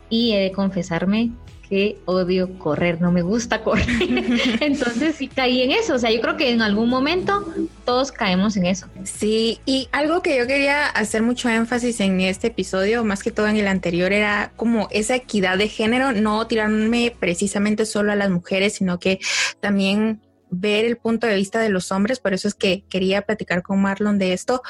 y 0.09 0.33
he 0.33 0.39
de 0.39 0.51
confesarme 0.51 1.31
que 1.67 1.97
odio 2.05 2.57
correr, 2.59 3.01
no 3.01 3.11
me 3.11 3.21
gusta 3.21 3.63
correr. 3.63 3.87
Entonces 4.61 5.15
sí 5.15 5.27
caí 5.27 5.61
en 5.61 5.71
eso. 5.71 5.95
O 5.95 5.99
sea, 5.99 6.11
yo 6.11 6.21
creo 6.21 6.37
que 6.37 6.51
en 6.51 6.61
algún 6.61 6.89
momento 6.89 7.45
todos 7.85 8.11
caemos 8.11 8.55
en 8.57 8.65
eso. 8.65 8.87
Sí, 9.03 9.59
y 9.65 9.87
algo 9.91 10.21
que 10.21 10.37
yo 10.37 10.45
quería 10.45 10.87
hacer 10.87 11.23
mucho 11.23 11.49
énfasis 11.49 11.99
en 11.99 12.21
este 12.21 12.47
episodio, 12.47 13.03
más 13.03 13.23
que 13.23 13.31
todo 13.31 13.47
en 13.47 13.57
el 13.57 13.67
anterior, 13.67 14.13
era 14.13 14.51
como 14.55 14.87
esa 14.91 15.15
equidad 15.15 15.57
de 15.57 15.67
género, 15.67 16.11
no 16.11 16.45
tirarme 16.47 17.15
precisamente 17.17 17.85
solo 17.85 18.11
a 18.11 18.15
las 18.15 18.29
mujeres, 18.29 18.73
sino 18.73 18.99
que 18.99 19.19
también 19.59 20.21
ver 20.53 20.85
el 20.85 20.97
punto 20.97 21.27
de 21.27 21.35
vista 21.35 21.59
de 21.59 21.69
los 21.69 21.91
hombres, 21.91 22.19
por 22.19 22.33
eso 22.33 22.47
es 22.47 22.53
que 22.53 22.83
quería 22.89 23.23
platicar 23.23 23.63
con 23.63 23.81
Marlon 23.81 24.19
de 24.19 24.33
esto. 24.33 24.61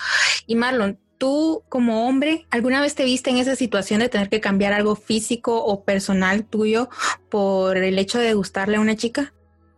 Y 0.48 0.56
Marlon, 0.56 0.98
tú 1.24 1.64
como 1.70 2.06
hombre, 2.06 2.48
¿alguna 2.50 2.82
vez 2.82 2.96
te 2.96 3.06
viste 3.06 3.30
en 3.30 3.38
esa 3.38 3.56
situación 3.56 4.02
de 4.02 4.10
tener 4.10 4.28
que 4.28 4.42
cambiar 4.42 4.74
algo 4.74 4.98
físico 4.98 5.64
o 5.64 5.86
personal 5.86 6.44
tuyo 6.44 6.90
por 7.30 7.78
el 7.78 7.98
hecho 7.98 8.20
de 8.20 8.34
gustarle 8.34 8.76
a 8.76 8.82
una 8.82 8.98
chica? 8.98 9.34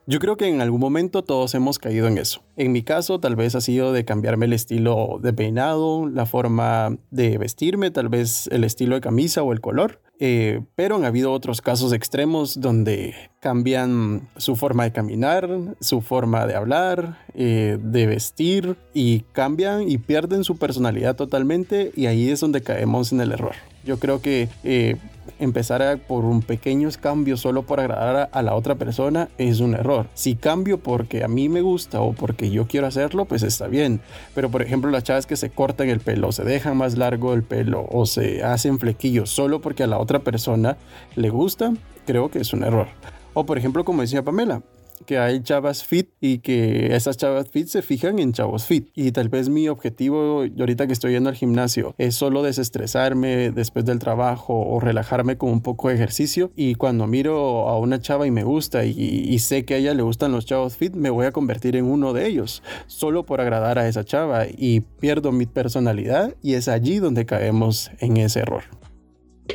Yo 0.08 0.18
creo 0.18 0.38
que 0.38 0.48
en 0.48 0.60
algún 0.60 0.80
momento 0.80 1.24
todos 1.24 1.54
hemos 1.54 1.78
caído 1.78 2.08
en 2.08 2.18
eso. 2.18 2.42
En 2.58 2.72
mi 2.72 2.84
caso, 2.84 3.20
tal 3.20 3.36
vez 3.36 3.54
ha 3.56 3.62
sido 3.62 3.92
de 3.92 4.06
cambiarme 4.06 4.46
el 4.46 4.54
estilo 4.54 5.20
de 5.22 5.34
peinado, 5.34 6.08
la 6.08 6.26
forma 6.26 6.98
de 7.12 7.38
vestirme, 7.38 7.92
tal 7.92 8.08
vez 8.08 8.48
el 8.48 8.64
estilo 8.64 8.96
de 8.96 9.02
camisa 9.02 9.44
o 9.44 9.52
el 9.52 9.60
color. 9.60 10.02
Eh, 10.20 10.62
pero 10.76 10.96
han 10.96 11.04
habido 11.04 11.34
otros 11.34 11.62
casos 11.62 11.92
extremos 11.92 12.62
donde 12.62 13.14
cambian 13.42 14.30
su 14.38 14.56
forma 14.56 14.86
de 14.86 14.94
caminar, 14.94 15.50
su 15.82 16.00
forma 16.00 16.48
de 16.48 16.56
hablar, 16.56 17.20
eh, 17.34 17.78
de 17.82 18.08
vestir 18.08 18.78
y 18.94 19.22
cambian 19.34 19.90
y 19.90 19.98
pierden 19.98 20.46
su 20.46 20.58
personalidad 20.58 21.18
totalmente 21.18 21.92
y 21.96 22.06
ahí 22.06 22.30
es 22.30 22.40
donde 22.40 22.62
caemos 22.62 23.12
en 23.12 23.20
el 23.20 23.34
error. 23.34 23.56
Yo 23.84 24.00
creo 24.00 24.22
que 24.22 24.48
eh, 24.64 24.96
empezar 25.40 26.00
por 26.08 26.26
un 26.26 26.42
pequeño 26.42 26.90
cambio 27.00 27.38
solo 27.38 27.64
por 27.64 27.80
agradar 27.80 28.30
a, 28.32 28.42
la 28.42 28.56
otra 28.56 28.76
persona 28.76 29.30
es 29.38 29.60
un 29.60 29.76
error. 29.76 30.08
Si 30.14 30.36
cambio 30.36 30.80
porque 30.80 31.24
a 31.24 31.28
mí 31.28 31.50
me 31.50 31.62
gusta 31.62 32.02
o 32.02 32.14
porque 32.14 32.45
yo 32.52 32.68
quiero 32.68 32.88
hacerlo, 32.88 33.26
pues 33.26 33.44
está 33.44 33.68
bien. 33.68 34.02
Pero 34.34 34.50
por 34.50 34.62
ejemplo, 34.62 34.92
las 34.92 35.04
chavas 35.04 35.26
que 35.26 35.36
se 35.36 35.50
cortan 35.50 35.90
el 35.90 36.00
pelo, 36.00 36.32
se 36.32 36.44
dejan 36.44 36.78
más 36.78 36.98
largo 36.98 37.34
el 37.34 37.44
pelo 37.44 37.88
o 37.90 38.06
se 38.06 38.44
hacen 38.44 38.80
flequillos 38.80 39.30
solo 39.30 39.62
porque 39.62 39.84
a 39.84 39.88
la 39.88 39.98
otra 39.98 40.20
persona 40.20 40.78
le 41.16 41.30
gusta, 41.30 41.74
creo 42.06 42.30
que 42.30 42.40
es 42.40 42.54
un 42.54 42.64
error. 42.64 42.88
O 43.34 43.46
por 43.46 43.58
ejemplo, 43.58 43.84
como 43.84 44.02
decía 44.02 44.24
Pamela, 44.24 44.62
que 45.06 45.18
hay 45.18 45.42
chavas 45.42 45.84
fit 45.84 46.10
y 46.22 46.40
que 46.40 46.96
esas 46.96 47.18
chavas 47.18 47.50
fit 47.50 47.68
se 47.68 47.82
fijan 47.82 48.20
en 48.20 48.34
chavos 48.34 48.66
fit. 48.66 48.90
Y 48.96 49.12
tal 49.12 49.30
vez 49.30 49.50
mi 49.50 49.68
objetivo, 49.68 50.44
ahorita 50.60 50.88
que 50.88 50.94
estoy 50.94 51.14
yendo 51.14 51.30
al 51.30 51.36
gimnasio, 51.36 51.96
es 51.98 52.16
solo 52.16 52.44
desestresarme 52.44 53.52
después 53.52 53.86
del 53.86 54.00
trabajo 54.00 54.60
o 54.60 54.80
relajarme 54.80 55.38
con 55.38 55.50
un 55.50 55.62
poco 55.62 55.90
de 55.90 55.96
ejercicio. 55.96 56.52
Y 56.56 56.76
cuando 56.76 57.08
miro 57.08 57.68
a 57.70 57.78
una 57.80 58.00
chava 58.00 58.28
y 58.28 58.32
me 58.32 58.44
gusta 58.44 58.86
y, 58.86 59.38
sé 59.40 59.66
que 59.66 59.76
a 59.76 59.78
ella 59.78 59.94
le 59.94 60.02
gustan 60.02 60.32
los 60.32 60.46
chavos 60.46 60.78
fit, 60.78 60.96
me 60.96 61.10
voy 61.10 61.26
a 61.26 61.32
convertir 61.32 61.76
en 61.76 61.86
uno 61.86 62.14
de 62.14 62.28
ellos, 62.28 62.64
solo 62.88 63.26
por 63.26 63.42
agradar 63.42 63.78
a 63.78 63.88
esa 63.88 64.04
chava 64.04 64.46
y 64.48 64.80
pierdo 64.80 65.32
mi 65.32 65.46
personalidad 65.46 66.36
y 66.42 66.54
es 66.54 66.68
allí 66.68 67.00
donde 67.00 67.26
caemos 67.26 67.92
en 68.00 68.18
ese 68.18 68.40
error. 68.40 68.64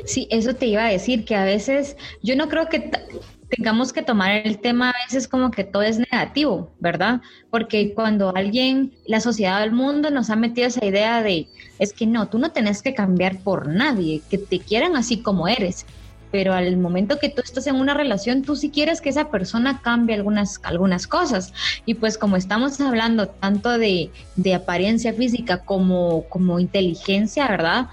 Sí, 0.04 0.28
eso 0.30 0.54
te 0.54 0.66
iba 0.66 0.86
a 0.86 0.90
decir, 0.90 1.24
que 1.24 1.34
a 1.34 1.44
veces 1.44 1.96
yo 2.22 2.36
no 2.36 2.48
creo 2.48 2.68
que 2.68 2.90
tengamos 3.50 3.92
que 3.92 4.02
tomar 4.02 4.46
el 4.46 4.58
tema 4.58 4.90
a 4.90 5.04
veces 5.04 5.28
como 5.28 5.50
que 5.50 5.64
todo 5.64 5.82
es 5.82 5.98
negativo, 5.98 6.70
¿verdad? 6.78 7.20
Porque 7.50 7.92
cuando 7.94 8.34
alguien, 8.34 8.92
la 9.06 9.20
sociedad 9.20 9.60
del 9.60 9.72
mundo 9.72 10.10
nos 10.10 10.30
ha 10.30 10.36
metido 10.36 10.68
esa 10.68 10.84
idea 10.84 11.22
de, 11.22 11.48
es 11.78 11.92
que 11.92 12.06
no, 12.06 12.28
tú 12.28 12.38
no 12.38 12.52
tenés 12.52 12.80
que 12.80 12.94
cambiar 12.94 13.38
por 13.40 13.68
nadie, 13.68 14.22
que 14.30 14.38
te 14.38 14.60
quieran 14.60 14.96
así 14.96 15.20
como 15.20 15.48
eres. 15.48 15.84
Pero 16.30 16.54
al 16.54 16.76
momento 16.76 17.18
que 17.18 17.28
tú 17.28 17.42
estás 17.42 17.66
en 17.66 17.74
una 17.74 17.92
relación, 17.92 18.42
tú 18.42 18.54
sí 18.54 18.70
quieres 18.70 19.00
que 19.00 19.08
esa 19.08 19.30
persona 19.30 19.80
cambie 19.82 20.14
algunas, 20.14 20.60
algunas 20.62 21.08
cosas. 21.08 21.52
Y 21.86 21.94
pues 21.94 22.18
como 22.18 22.36
estamos 22.36 22.80
hablando 22.80 23.26
tanto 23.26 23.76
de, 23.78 24.10
de 24.36 24.54
apariencia 24.54 25.12
física 25.12 25.64
como, 25.64 26.22
como 26.28 26.60
inteligencia, 26.60 27.48
¿verdad? 27.48 27.88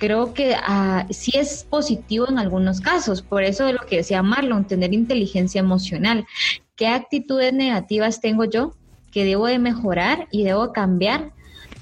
Creo 0.00 0.34
que 0.34 0.52
uh, 0.52 1.12
sí 1.12 1.32
es 1.34 1.64
positivo 1.68 2.26
en 2.28 2.38
algunos 2.38 2.80
casos. 2.80 3.22
Por 3.22 3.44
eso 3.44 3.66
de 3.66 3.74
lo 3.74 3.86
que 3.86 3.98
decía 3.98 4.22
Marlon, 4.22 4.66
tener 4.66 4.92
inteligencia 4.92 5.60
emocional. 5.60 6.26
¿Qué 6.74 6.88
actitudes 6.88 7.52
negativas 7.52 8.20
tengo 8.20 8.46
yo 8.46 8.74
que 9.12 9.24
debo 9.24 9.46
de 9.46 9.58
mejorar 9.58 10.26
y 10.32 10.42
debo 10.42 10.72
cambiar 10.72 11.32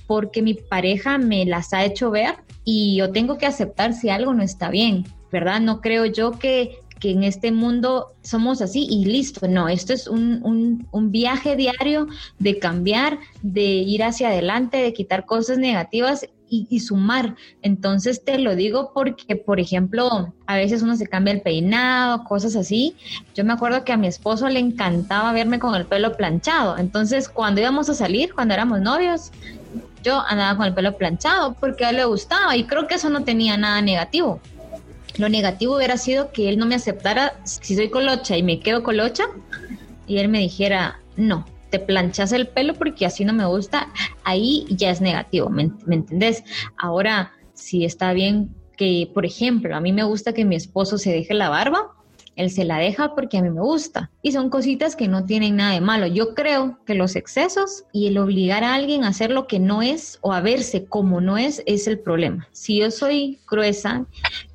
porque 0.06 0.42
mi 0.42 0.54
pareja 0.54 1.16
me 1.18 1.44
las 1.46 1.72
ha 1.72 1.84
hecho 1.84 2.10
ver 2.10 2.34
y 2.64 2.96
yo 2.96 3.12
tengo 3.12 3.38
que 3.38 3.46
aceptar 3.46 3.94
si 3.94 4.10
algo 4.10 4.34
no 4.34 4.42
está 4.42 4.68
bien, 4.68 5.04
¿verdad? 5.30 5.60
No 5.60 5.80
creo 5.80 6.04
yo 6.06 6.32
que, 6.32 6.80
que 6.98 7.12
en 7.12 7.22
este 7.22 7.52
mundo 7.52 8.14
somos 8.22 8.60
así 8.60 8.86
y 8.90 9.04
listo. 9.04 9.46
No, 9.46 9.68
esto 9.68 9.92
es 9.92 10.08
un, 10.08 10.42
un, 10.42 10.88
un, 10.90 11.12
viaje 11.12 11.56
diario 11.56 12.08
de 12.38 12.58
cambiar, 12.58 13.18
de 13.42 13.62
ir 13.62 14.02
hacia 14.02 14.28
adelante, 14.28 14.78
de 14.78 14.92
quitar 14.92 15.24
cosas 15.24 15.58
negativas 15.58 16.26
y, 16.50 16.80
sumar. 16.80 17.36
Entonces 17.62 18.24
te 18.24 18.38
lo 18.38 18.56
digo 18.56 18.92
porque, 18.94 19.36
por 19.36 19.60
ejemplo, 19.60 20.32
a 20.46 20.56
veces 20.56 20.82
uno 20.82 20.96
se 20.96 21.06
cambia 21.06 21.34
el 21.34 21.42
peinado, 21.42 22.24
cosas 22.24 22.56
así. 22.56 22.96
Yo 23.34 23.44
me 23.44 23.52
acuerdo 23.52 23.84
que 23.84 23.92
a 23.92 23.96
mi 23.96 24.06
esposo 24.06 24.48
le 24.48 24.60
encantaba 24.60 25.32
verme 25.32 25.58
con 25.58 25.74
el 25.74 25.86
pelo 25.86 26.16
planchado. 26.16 26.78
Entonces, 26.78 27.28
cuando 27.28 27.60
íbamos 27.60 27.88
a 27.88 27.94
salir, 27.94 28.34
cuando 28.34 28.54
éramos 28.54 28.80
novios, 28.80 29.30
yo 30.02 30.22
andaba 30.26 30.56
con 30.56 30.66
el 30.66 30.74
pelo 30.74 30.96
planchado 30.96 31.54
porque 31.54 31.84
a 31.84 31.90
él 31.90 31.96
le 31.96 32.04
gustaba 32.04 32.56
y 32.56 32.64
creo 32.64 32.86
que 32.86 32.94
eso 32.94 33.10
no 33.10 33.24
tenía 33.24 33.56
nada 33.56 33.80
negativo. 33.80 34.40
Lo 35.16 35.28
negativo 35.28 35.76
hubiera 35.76 35.96
sido 35.96 36.30
que 36.32 36.48
él 36.48 36.58
no 36.58 36.66
me 36.66 36.76
aceptara 36.76 37.34
si 37.44 37.74
soy 37.74 37.90
colocha 37.90 38.36
y 38.36 38.42
me 38.42 38.60
quedo 38.60 38.82
colocha 38.82 39.24
y 40.06 40.18
él 40.18 40.28
me 40.28 40.38
dijera, 40.38 41.00
no, 41.16 41.44
te 41.70 41.78
planchas 41.78 42.32
el 42.32 42.48
pelo 42.48 42.74
porque 42.74 43.06
así 43.06 43.24
no 43.24 43.32
me 43.32 43.46
gusta, 43.46 43.88
ahí 44.24 44.66
ya 44.70 44.90
es 44.90 45.00
negativo, 45.00 45.50
¿me, 45.50 45.70
entendés? 45.88 46.44
Ahora, 46.76 47.32
si 47.54 47.84
está 47.84 48.12
bien 48.12 48.54
que, 48.76 49.10
por 49.12 49.26
ejemplo, 49.26 49.74
a 49.74 49.80
mí 49.80 49.92
me 49.92 50.04
gusta 50.04 50.32
que 50.32 50.44
mi 50.44 50.56
esposo 50.56 50.98
se 50.98 51.12
deje 51.12 51.34
la 51.34 51.48
barba, 51.48 51.94
él 52.38 52.52
se 52.52 52.64
la 52.64 52.78
deja 52.78 53.16
porque 53.16 53.36
a 53.36 53.42
mí 53.42 53.50
me 53.50 53.60
gusta. 53.60 54.12
Y 54.22 54.30
son 54.30 54.48
cositas 54.48 54.94
que 54.94 55.08
no 55.08 55.24
tienen 55.24 55.56
nada 55.56 55.72
de 55.74 55.80
malo. 55.80 56.06
Yo 56.06 56.34
creo 56.36 56.78
que 56.86 56.94
los 56.94 57.16
excesos 57.16 57.82
y 57.92 58.06
el 58.06 58.16
obligar 58.16 58.62
a 58.62 58.74
alguien 58.74 59.02
a 59.02 59.08
hacer 59.08 59.32
lo 59.32 59.48
que 59.48 59.58
no 59.58 59.82
es 59.82 60.20
o 60.20 60.32
a 60.32 60.40
verse 60.40 60.84
como 60.84 61.20
no 61.20 61.36
es 61.36 61.64
es 61.66 61.88
el 61.88 61.98
problema. 61.98 62.46
Si 62.52 62.78
yo 62.78 62.92
soy 62.92 63.40
gruesa, 63.50 64.06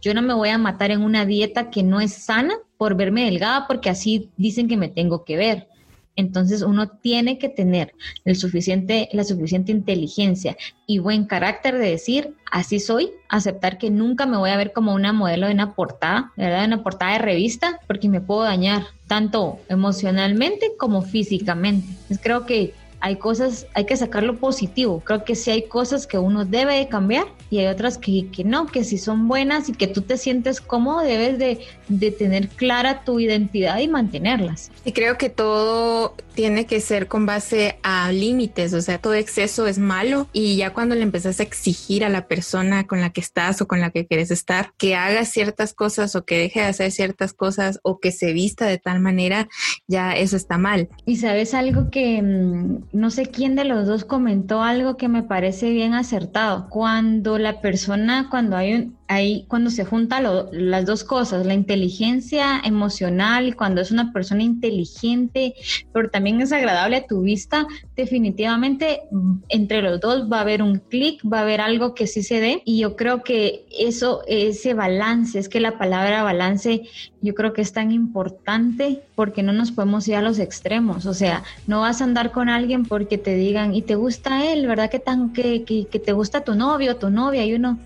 yo 0.02 0.14
no 0.14 0.22
me 0.22 0.34
voy 0.34 0.48
a 0.48 0.58
matar 0.58 0.92
en 0.92 1.02
una 1.02 1.26
dieta 1.26 1.70
que 1.70 1.84
no 1.84 2.00
es 2.00 2.14
sana 2.14 2.56
por 2.78 2.96
verme 2.96 3.26
delgada 3.26 3.68
porque 3.68 3.90
así 3.90 4.30
dicen 4.38 4.70
que 4.70 4.78
me 4.78 4.88
tengo 4.88 5.26
que 5.26 5.36
ver. 5.36 5.68
Entonces 6.16 6.62
uno 6.62 6.90
tiene 6.90 7.38
que 7.38 7.50
tener 7.50 7.94
el 8.26 8.36
suficiente, 8.36 9.10
la 9.14 9.24
suficiente 9.24 9.72
inteligencia 9.72 10.56
y 10.86 11.00
buen 11.00 11.26
carácter 11.26 11.78
de 11.78 11.90
decir, 11.90 12.36
así 12.52 12.80
soy, 12.80 13.12
aceptar 13.30 13.78
que 13.78 13.90
nunca 13.90 14.26
me 14.26 14.38
voy 14.38 14.52
a 14.52 14.58
ver 14.58 14.74
como 14.74 14.94
una 14.94 15.12
modelo 15.14 15.48
de 15.48 15.54
una 15.54 15.74
portada, 15.74 16.32
¿verdad? 16.38 16.62
De 16.62 16.68
una 16.68 16.84
portada 16.84 17.14
de 17.14 17.20
revista, 17.20 17.80
porque 17.88 18.10
me 18.10 18.22
puedo 18.22 18.44
dañar 18.44 18.84
tanto 19.08 19.60
emocionalmente 19.70 20.74
como 20.78 21.02
físicamente. 21.02 21.88
Entonces 21.88 22.20
creo 22.22 22.46
que 22.46 22.74
hay 23.04 23.18
cosas, 23.18 23.68
hay 23.74 23.86
que 23.86 23.98
sacar 23.98 24.24
lo 24.24 24.38
positivo. 24.38 25.02
Creo 25.02 25.26
que 25.26 25.36
sí 25.36 25.52
hay 25.52 25.68
cosas 25.68 26.08
que 26.08 26.18
uno 26.18 26.46
debe 26.46 26.78
de 26.78 26.88
cambiar 26.88 27.26
y 27.50 27.60
hay 27.60 27.68
otras 27.68 27.98
que, 27.98 28.30
que 28.32 28.46
no, 28.46 28.66
que 28.66 28.86
si 28.86 28.98
son 28.98 29.28
buenas 29.28 29.68
y 29.68 29.74
que 29.74 29.88
tú 29.88 30.04
te 30.04 30.16
sientes 30.16 30.62
cómodo, 30.62 31.02
debes 31.02 31.38
de, 31.38 31.60
de 31.90 32.12
tener 32.12 32.48
clara 32.48 33.04
tu 33.04 33.20
identidad 33.20 33.80
y 33.80 33.90
mantenerlas. 33.90 34.72
Y 34.86 34.94
creo 34.94 35.18
que 35.18 35.28
todo 35.28 36.16
tiene 36.34 36.66
que 36.66 36.80
ser 36.80 37.08
con 37.08 37.26
base 37.26 37.78
a 37.84 38.10
límites, 38.12 38.74
o 38.74 38.82
sea, 38.82 38.98
todo 38.98 39.14
exceso 39.16 39.68
es 39.68 39.78
malo 39.78 40.28
y 40.32 40.56
ya 40.56 40.72
cuando 40.72 40.96
le 40.96 41.02
empezás 41.02 41.42
a 41.42 41.44
exigir 41.44 42.06
a 42.06 42.10
la 42.10 42.28
persona 42.28 42.88
con 42.88 43.02
la 43.02 43.12
que 43.12 43.22
estás 43.22 43.62
o 43.62 43.68
con 43.68 43.82
la 43.82 43.92
que 43.92 44.08
quieres 44.08 44.32
estar 44.32 44.72
que 44.78 44.96
haga 44.96 45.26
ciertas 45.26 45.74
cosas 45.74 46.16
o 46.16 46.26
que 46.26 46.38
deje 46.38 46.62
de 46.62 46.68
hacer 46.68 46.92
ciertas 46.92 47.34
cosas 47.34 47.80
o 47.84 48.00
que 48.00 48.12
se 48.12 48.34
vista 48.34 48.66
de 48.66 48.78
tal 48.78 49.00
manera, 49.00 49.48
ya 49.88 50.16
eso 50.16 50.38
está 50.38 50.58
mal. 50.58 50.90
Y 51.06 51.18
sabes 51.18 51.54
algo 51.54 51.90
que 51.92 52.22
mm, 52.22 52.93
no 52.94 53.10
sé 53.10 53.26
quién 53.26 53.56
de 53.56 53.66
los 53.66 53.88
dos 53.88 54.06
comentó 54.06 54.62
algo 54.62 54.98
que 54.98 55.10
me 55.10 55.24
parece 55.24 55.72
bien 55.72 55.94
acertado. 55.96 56.70
Cuando 56.70 57.40
la 57.40 57.60
persona, 57.60 58.28
cuando 58.30 58.56
hay 58.56 58.74
un, 58.76 58.98
ahí 59.14 59.46
cuando 59.48 59.70
se 59.70 59.86
juntan 59.86 60.26
las 60.52 60.86
dos 60.86 61.04
cosas, 61.04 61.46
la 61.46 61.54
inteligencia 61.54 62.62
emocional, 62.64 63.56
cuando 63.56 63.82
es 63.82 63.92
una 63.92 64.12
persona 64.12 64.44
inteligente, 64.44 65.54
pero 65.92 66.10
también 66.10 66.42
es 66.42 66.52
agradable 66.52 66.98
a 66.98 67.08
tu 67.08 67.22
vista, 67.22 67.66
definitivamente 67.96 69.02
entre 69.50 69.82
los 69.82 70.00
dos 70.00 70.32
va 70.32 70.38
a 70.38 70.42
haber 70.42 70.62
un 70.62 70.80
clic, 70.80 71.22
va 71.26 71.40
a 71.40 71.42
haber 71.42 71.62
algo 71.62 71.94
que 71.94 72.08
sí 72.08 72.24
se 72.24 72.40
dé 72.40 72.62
y 72.66 72.80
yo 72.80 72.96
creo 72.96 73.24
que 73.24 73.66
eso, 73.78 74.22
ese 74.28 74.74
balance, 74.74 75.38
es 75.40 75.50
que 75.50 75.60
la 75.60 75.78
palabra 75.78 76.24
balance 76.24 76.84
yo 77.22 77.34
creo 77.36 77.54
que 77.54 77.62
es 77.62 77.74
tan 77.74 77.92
importante 77.92 79.02
porque 79.16 79.44
no 79.44 79.54
nos 79.54 79.72
podemos 79.72 80.08
ir 80.08 80.16
a 80.16 80.22
los 80.22 80.40
extremos, 80.40 81.06
o 81.06 81.14
sea, 81.14 81.44
no 81.68 81.82
vas 81.82 82.02
a 82.02 82.04
andar 82.04 82.32
con 82.32 82.50
alguien 82.50 82.84
porque 82.86 83.18
te 83.18 83.36
digan 83.36 83.74
y 83.76 83.82
te 83.82 83.96
gusta 83.96 84.52
él, 84.52 84.68
¿verdad? 84.68 84.90
Que, 84.90 85.00
tan, 85.00 85.34
que, 85.34 85.64
que, 85.64 85.86
que 85.86 86.00
te 86.00 86.12
gusta 86.12 86.42
tu 86.42 86.56
novio, 86.56 86.98
tu 86.98 87.10
novia 87.10 87.46
y 87.46 87.54
uno 87.54 87.80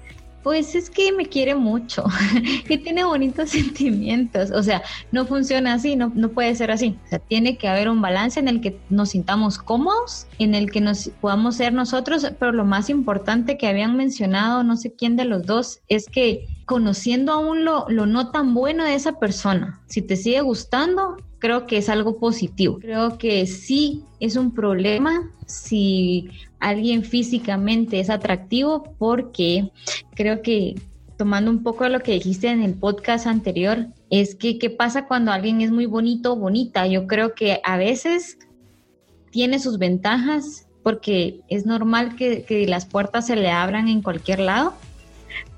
pues 0.47 0.75
es 0.75 0.89
que 0.89 1.11
me 1.11 1.25
quiere 1.25 1.55
mucho, 1.55 2.05
que 2.69 2.77
tiene 2.77 3.03
bonitos 3.03 3.49
sentimientos. 3.49 4.49
O 4.51 4.63
sea, 4.63 4.81
no 5.11 5.25
funciona 5.25 5.73
así, 5.73 5.97
no, 5.97 6.09
no 6.15 6.29
puede 6.29 6.55
ser 6.55 6.71
así. 6.71 6.97
O 7.03 7.09
sea, 7.09 7.19
tiene 7.19 7.57
que 7.57 7.67
haber 7.67 7.89
un 7.89 8.01
balance 8.01 8.39
en 8.39 8.47
el 8.47 8.61
que 8.61 8.79
nos 8.89 9.09
sintamos 9.09 9.57
cómodos, 9.57 10.25
en 10.39 10.55
el 10.55 10.71
que 10.71 10.79
nos 10.79 11.09
podamos 11.19 11.57
ser 11.57 11.73
nosotros, 11.73 12.31
pero 12.39 12.53
lo 12.53 12.63
más 12.63 12.89
importante 12.89 13.57
que 13.57 13.67
habían 13.67 13.97
mencionado, 13.97 14.63
no 14.63 14.77
sé 14.77 14.93
quién 14.93 15.17
de 15.17 15.25
los 15.25 15.45
dos, 15.45 15.81
es 15.89 16.05
que 16.05 16.47
conociendo 16.67 17.31
aún 17.31 17.63
lo, 17.63 17.85
lo 17.87 18.05
no 18.05 18.29
tan 18.29 18.53
bueno 18.53 18.83
de 18.83 18.93
esa 18.93 19.13
persona, 19.13 19.81
si 19.87 20.01
te 20.01 20.17
sigue 20.17 20.41
gustando, 20.41 21.15
creo 21.39 21.65
que 21.65 21.77
es 21.77 21.87
algo 21.87 22.19
positivo. 22.19 22.77
Creo 22.79 23.17
que 23.17 23.47
sí 23.47 24.03
es 24.19 24.35
un 24.35 24.53
problema 24.53 25.31
si 25.45 26.29
alguien 26.59 27.03
físicamente 27.03 28.01
es 28.01 28.09
atractivo 28.09 28.95
porque 28.97 29.71
creo 30.13 30.41
que 30.41 30.75
tomando 31.17 31.49
un 31.49 31.63
poco 31.63 31.85
de 31.85 31.89
lo 31.91 32.01
que 32.01 32.11
dijiste 32.11 32.49
en 32.49 32.61
el 32.61 32.73
podcast 32.73 33.27
anterior, 33.27 33.87
es 34.09 34.35
que 34.35 34.59
qué 34.59 34.69
pasa 34.69 35.07
cuando 35.07 35.31
alguien 35.31 35.61
es 35.61 35.71
muy 35.71 35.85
bonito 35.85 36.33
o 36.33 36.35
bonita. 36.35 36.85
Yo 36.85 37.07
creo 37.07 37.33
que 37.33 37.61
a 37.63 37.77
veces 37.77 38.37
tiene 39.31 39.59
sus 39.59 39.77
ventajas 39.77 40.67
porque 40.83 41.39
es 41.47 41.65
normal 41.65 42.17
que, 42.17 42.43
que 42.43 42.67
las 42.67 42.85
puertas 42.85 43.27
se 43.27 43.37
le 43.37 43.49
abran 43.49 43.87
en 43.87 44.01
cualquier 44.01 44.39
lado, 44.39 44.73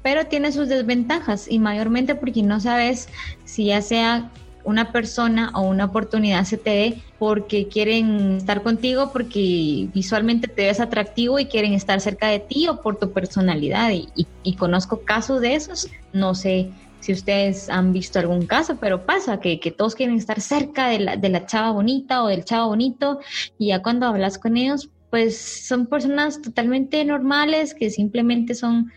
pero 0.01 0.25
tiene 0.27 0.51
sus 0.51 0.67
desventajas 0.69 1.49
y 1.49 1.59
mayormente 1.59 2.15
porque 2.15 2.43
no 2.43 2.59
sabes 2.59 3.09
si 3.45 3.65
ya 3.65 3.81
sea 3.81 4.31
una 4.63 4.91
persona 4.91 5.51
o 5.55 5.61
una 5.61 5.85
oportunidad 5.85 6.43
se 6.43 6.57
te 6.57 6.69
dé 6.69 7.01
porque 7.17 7.67
quieren 7.67 8.37
estar 8.37 8.61
contigo, 8.61 9.11
porque 9.11 9.89
visualmente 9.93 10.47
te 10.47 10.65
ves 10.65 10.79
atractivo 10.79 11.39
y 11.39 11.45
quieren 11.45 11.73
estar 11.73 11.99
cerca 12.01 12.27
de 12.27 12.39
ti 12.39 12.67
o 12.67 12.81
por 12.81 12.97
tu 12.97 13.11
personalidad. 13.11 13.91
Y, 13.91 14.55
conozco 14.55 15.01
casos 15.01 15.41
de 15.41 15.55
esos, 15.55 15.87
no 16.11 16.35
sé 16.35 16.69
si 16.99 17.13
ustedes 17.13 17.69
han 17.69 17.93
visto 17.93 18.19
algún 18.19 18.45
caso, 18.45 18.77
pero 18.79 19.05
pasa 19.05 19.39
que, 19.39 19.59
que 19.59 19.71
todos 19.71 19.95
quieren 19.95 20.17
estar 20.17 20.41
cerca 20.41 20.89
de 20.89 20.99
la, 20.99 21.15
de 21.15 21.29
la 21.29 21.45
chava 21.45 21.71
bonita 21.71 22.23
o 22.23 22.27
del 22.27 22.43
chavo 22.43 22.67
bonito 22.67 23.19
y 23.57 23.67
ya 23.67 23.81
cuando 23.81 24.05
hablas 24.05 24.37
con 24.37 24.57
ellos, 24.57 24.89
pues 25.09 25.37
son 25.37 25.87
personas 25.87 26.41
totalmente 26.41 27.03
normales 27.05 27.73
que 27.73 27.89
simplemente 27.89 28.53
son 28.53 28.91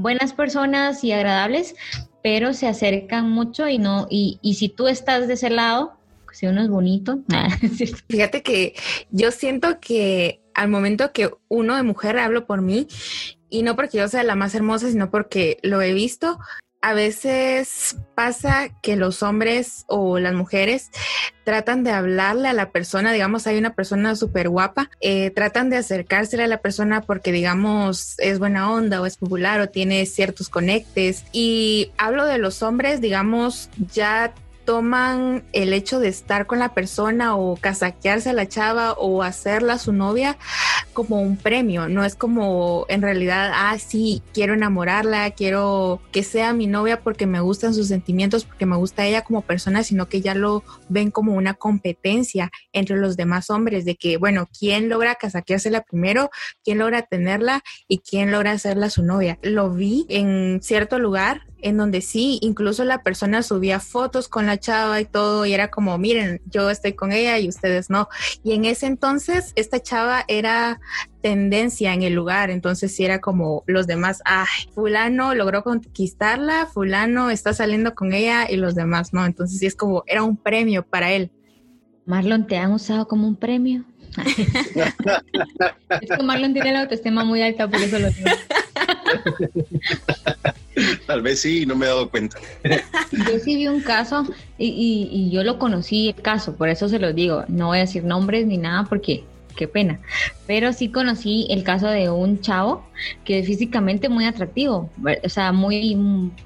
buenas 0.00 0.32
personas 0.32 1.02
y 1.04 1.12
agradables, 1.12 1.74
pero 2.22 2.54
se 2.54 2.66
acercan 2.66 3.30
mucho 3.30 3.68
y 3.68 3.78
no, 3.78 4.06
y, 4.10 4.38
y 4.42 4.54
si 4.54 4.68
tú 4.68 4.88
estás 4.88 5.28
de 5.28 5.34
ese 5.34 5.50
lado, 5.50 5.98
si 6.32 6.46
uno 6.46 6.62
es 6.62 6.68
bonito. 6.68 7.20
Fíjate 8.08 8.42
que 8.42 8.74
yo 9.10 9.30
siento 9.30 9.80
que 9.80 10.40
al 10.54 10.68
momento 10.68 11.12
que 11.12 11.30
uno 11.48 11.76
de 11.76 11.82
mujer 11.82 12.18
hablo 12.18 12.46
por 12.46 12.62
mí, 12.62 12.86
y 13.50 13.62
no 13.62 13.76
porque 13.76 13.98
yo 13.98 14.08
sea 14.08 14.22
la 14.22 14.34
más 14.34 14.54
hermosa, 14.54 14.90
sino 14.90 15.10
porque 15.10 15.58
lo 15.62 15.80
he 15.80 15.92
visto, 15.94 16.38
a 16.80 16.94
veces 16.94 17.96
pasa 18.14 18.68
que 18.82 18.96
los 18.96 19.22
hombres 19.22 19.84
o 19.88 20.18
las 20.18 20.34
mujeres 20.34 20.90
tratan 21.44 21.82
de 21.82 21.90
hablarle 21.90 22.48
a 22.48 22.52
la 22.52 22.70
persona, 22.70 23.12
digamos, 23.12 23.46
hay 23.46 23.58
una 23.58 23.74
persona 23.74 24.14
súper 24.14 24.48
guapa, 24.48 24.90
eh, 25.00 25.30
tratan 25.30 25.70
de 25.70 25.78
acercársele 25.78 26.44
a 26.44 26.48
la 26.48 26.60
persona 26.60 27.00
porque, 27.00 27.32
digamos, 27.32 28.18
es 28.18 28.38
buena 28.38 28.70
onda 28.70 29.00
o 29.00 29.06
es 29.06 29.16
popular 29.16 29.60
o 29.60 29.68
tiene 29.68 30.04
ciertos 30.06 30.48
conectes. 30.48 31.24
Y 31.32 31.92
hablo 31.96 32.26
de 32.26 32.38
los 32.38 32.62
hombres, 32.62 33.00
digamos, 33.00 33.70
ya 33.92 34.34
toman 34.68 35.44
el 35.54 35.72
hecho 35.72 35.98
de 35.98 36.08
estar 36.08 36.46
con 36.46 36.58
la 36.58 36.74
persona 36.74 37.36
o 37.36 37.56
casaquearse 37.56 38.28
a 38.28 38.32
la 38.34 38.48
chava 38.48 38.92
o 38.92 39.22
hacerla 39.22 39.78
su 39.78 39.94
novia 39.94 40.36
como 40.92 41.22
un 41.22 41.38
premio, 41.38 41.88
no 41.88 42.04
es 42.04 42.14
como 42.14 42.84
en 42.90 43.00
realidad, 43.00 43.50
ah, 43.54 43.78
sí, 43.78 44.22
quiero 44.34 44.52
enamorarla, 44.52 45.30
quiero 45.30 46.02
que 46.12 46.22
sea 46.22 46.52
mi 46.52 46.66
novia 46.66 47.00
porque 47.00 47.26
me 47.26 47.40
gustan 47.40 47.72
sus 47.72 47.88
sentimientos, 47.88 48.44
porque 48.44 48.66
me 48.66 48.76
gusta 48.76 49.06
ella 49.06 49.22
como 49.22 49.40
persona, 49.40 49.82
sino 49.84 50.10
que 50.10 50.20
ya 50.20 50.34
lo 50.34 50.62
ven 50.90 51.10
como 51.10 51.32
una 51.32 51.54
competencia 51.54 52.50
entre 52.74 52.98
los 52.98 53.16
demás 53.16 53.48
hombres 53.48 53.86
de 53.86 53.94
que, 53.96 54.18
bueno, 54.18 54.50
¿quién 54.58 54.90
logra 54.90 55.14
casaqueársela 55.14 55.80
primero? 55.80 56.28
¿Quién 56.62 56.76
logra 56.76 57.00
tenerla? 57.00 57.62
¿Y 57.86 58.00
quién 58.00 58.32
logra 58.32 58.52
hacerla 58.52 58.90
su 58.90 59.02
novia? 59.02 59.38
Lo 59.40 59.70
vi 59.70 60.04
en 60.10 60.60
cierto 60.60 60.98
lugar 60.98 61.46
en 61.60 61.76
donde 61.76 62.00
sí, 62.00 62.38
incluso 62.42 62.84
la 62.84 63.02
persona 63.02 63.42
subía 63.42 63.80
fotos 63.80 64.28
con 64.28 64.46
la 64.46 64.58
chava 64.58 65.00
y 65.00 65.04
todo, 65.04 65.46
y 65.46 65.52
era 65.52 65.70
como, 65.70 65.96
miren, 65.98 66.40
yo 66.46 66.70
estoy 66.70 66.92
con 66.92 67.12
ella 67.12 67.38
y 67.38 67.48
ustedes 67.48 67.90
no. 67.90 68.08
Y 68.42 68.52
en 68.52 68.64
ese 68.64 68.86
entonces, 68.86 69.52
esta 69.56 69.80
chava 69.80 70.24
era 70.28 70.80
tendencia 71.20 71.94
en 71.94 72.02
el 72.02 72.14
lugar, 72.14 72.50
entonces 72.50 72.94
sí 72.94 73.04
era 73.04 73.20
como 73.20 73.64
los 73.66 73.86
demás, 73.86 74.22
ay, 74.24 74.46
fulano 74.74 75.34
logró 75.34 75.64
conquistarla, 75.64 76.66
fulano 76.66 77.30
está 77.30 77.52
saliendo 77.52 77.94
con 77.94 78.12
ella 78.12 78.50
y 78.50 78.56
los 78.56 78.74
demás 78.74 79.12
no, 79.12 79.26
entonces 79.26 79.58
sí 79.58 79.66
es 79.66 79.74
como, 79.74 80.04
era 80.06 80.22
un 80.22 80.36
premio 80.36 80.86
para 80.86 81.12
él. 81.12 81.30
Marlon, 82.06 82.46
¿te 82.46 82.56
han 82.56 82.72
usado 82.72 83.06
como 83.06 83.26
un 83.26 83.36
premio? 83.36 83.84
es 86.00 86.10
que 86.16 86.22
Marlon 86.22 86.54
tiene 86.54 86.72
la 86.72 86.82
autoestima 86.82 87.24
muy 87.24 87.42
alta, 87.42 87.68
por 87.68 87.80
eso 87.80 87.98
lo 87.98 88.10
digo. 88.10 88.30
Tal 91.06 91.22
vez 91.22 91.40
sí, 91.40 91.66
no 91.66 91.74
me 91.74 91.86
he 91.86 91.88
dado 91.88 92.08
cuenta. 92.08 92.38
Yo 93.12 93.38
sí 93.42 93.56
vi 93.56 93.66
un 93.66 93.80
caso 93.80 94.24
y, 94.58 95.08
y, 95.10 95.30
yo 95.30 95.42
lo 95.42 95.58
conocí 95.58 96.08
el 96.08 96.22
caso, 96.22 96.56
por 96.56 96.68
eso 96.68 96.88
se 96.88 96.98
lo 96.98 97.12
digo. 97.12 97.44
No 97.48 97.68
voy 97.68 97.78
a 97.78 97.82
decir 97.82 98.04
nombres 98.04 98.46
ni 98.46 98.58
nada 98.58 98.84
porque 98.84 99.24
qué 99.58 99.68
pena. 99.68 100.00
Pero 100.46 100.72
sí 100.72 100.88
conocí 100.90 101.46
el 101.50 101.64
caso 101.64 101.88
de 101.88 102.08
un 102.08 102.40
chavo 102.40 102.86
que 103.24 103.40
es 103.40 103.46
físicamente 103.46 104.08
muy 104.08 104.24
atractivo, 104.24 104.90
o 105.24 105.28
sea, 105.28 105.52
muy 105.52 105.96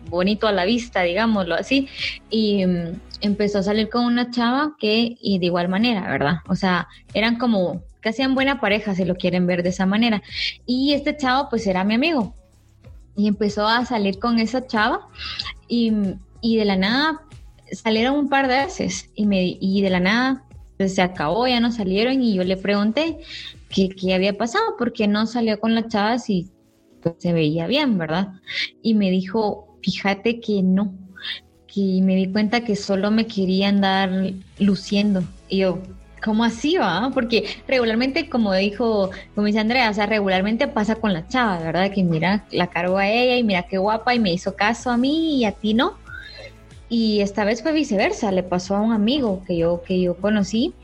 bonito 0.09 0.49
a 0.49 0.53
la 0.53 0.65
vista, 0.65 1.03
digámoslo 1.03 1.55
así. 1.55 1.89
Y 2.31 2.67
mm, 2.67 3.01
empezó 3.21 3.59
a 3.59 3.63
salir 3.63 3.91
con 3.91 4.07
una 4.07 4.31
chava 4.31 4.75
que, 4.79 5.17
y 5.21 5.39
de 5.39 5.47
igual 5.47 5.69
manera, 5.69 6.11
¿verdad? 6.11 6.39
O 6.49 6.57
sea, 6.57 6.89
eran 7.15 7.37
como 7.37 7.83
que 8.01 8.09
hacían 8.09 8.35
buena 8.35 8.61
pareja, 8.61 8.95
si 8.97 9.05
lo 9.05 9.15
quieren 9.15 9.47
ver 9.47 9.63
de 9.63 9.69
esa 9.69 9.87
manera. 9.87 10.23
Y 10.67 10.95
este 10.95 11.17
chavo, 11.17 11.49
pues 11.51 11.67
era 11.67 11.85
mi 11.85 11.95
amigo 11.95 12.35
y 13.17 13.29
empezó 13.29 13.67
a 13.67 13.85
salir 13.85 14.19
con 14.19 14.39
esa 14.39 14.67
chava 14.67 15.09
y, 15.69 15.93
y 16.41 16.57
de 16.57 16.65
la 16.65 16.77
nada 16.77 17.23
salieron 17.73 18.17
un 18.17 18.29
par 18.29 18.49
de 18.49 18.65
veces 18.65 19.11
y, 19.15 19.27
me, 19.27 19.57
y 19.61 19.83
de 19.83 19.91
la 19.91 20.01
nada 20.01 20.45
pues, 20.77 20.95
se 20.95 21.03
acabó, 21.03 21.47
ya 21.47 21.61
no 21.61 21.73
salieron 21.73 22.23
y 22.23 22.35
yo 22.35 22.45
le 22.45 22.57
pregunté 22.57 23.19
qué, 23.69 23.89
qué 23.89 24.15
había 24.15 24.37
pasado, 24.37 24.77
porque 24.79 25.09
no 25.09 25.27
salió 25.27 25.59
con 25.61 25.75
la 25.75 25.89
chava 25.89 26.19
si 26.19 26.51
pues, 27.03 27.17
se 27.19 27.33
veía 27.33 27.67
bien, 27.67 27.99
¿verdad? 27.99 28.33
Y 28.83 28.95
me 28.95 29.11
dijo, 29.11 29.79
fíjate 29.83 30.41
que 30.41 30.63
no, 30.63 30.95
que 31.67 32.01
me 32.03 32.17
di 32.17 32.31
cuenta 32.31 32.65
que 32.65 32.77
solo 32.77 33.11
me 33.11 33.27
quería 33.27 33.69
andar 33.69 34.33
luciendo. 34.59 35.23
Y 35.49 35.59
yo, 35.59 35.79
¿Cómo 36.25 36.45
así 36.45 36.77
va? 36.77 37.11
Porque 37.13 37.45
regularmente, 37.67 38.29
como 38.29 38.55
dijo, 38.55 39.11
como 39.35 39.47
dice 39.47 39.59
Andrea, 39.59 39.91
o 39.91 39.95
sea, 39.95 40.07
regularmente 40.07 40.69
pasa 40.69 40.95
con 40.95 41.13
la 41.13 41.27
chava, 41.27 41.59
¿verdad? 41.59 41.91
Que 41.91 42.03
mira, 42.05 42.45
la 42.51 42.69
cargo 42.69 42.99
a 42.99 43.09
ella 43.09 43.37
y 43.37 43.45
mira 43.45 43.65
qué 43.65 43.79
guapa 43.79 44.15
y 44.15 44.21
me 44.21 44.33
hizo 44.33 44.55
caso 44.55 44.91
a 44.91 44.97
mí 44.97 45.39
y 45.39 45.45
a 45.45 45.53
ti 45.53 45.75
no. 45.75 45.99
Y 46.89 47.21
esta 47.21 47.45
vez 47.45 47.63
fue 47.63 47.73
viceversa, 47.73 48.31
le 48.33 48.43
pasó 48.43 48.77
a 48.77 48.81
un 48.81 48.93
amigo 48.93 49.43
que 49.47 49.57
yo, 49.57 49.83
que 49.83 50.01
yo 50.01 50.17
conocí 50.17 50.75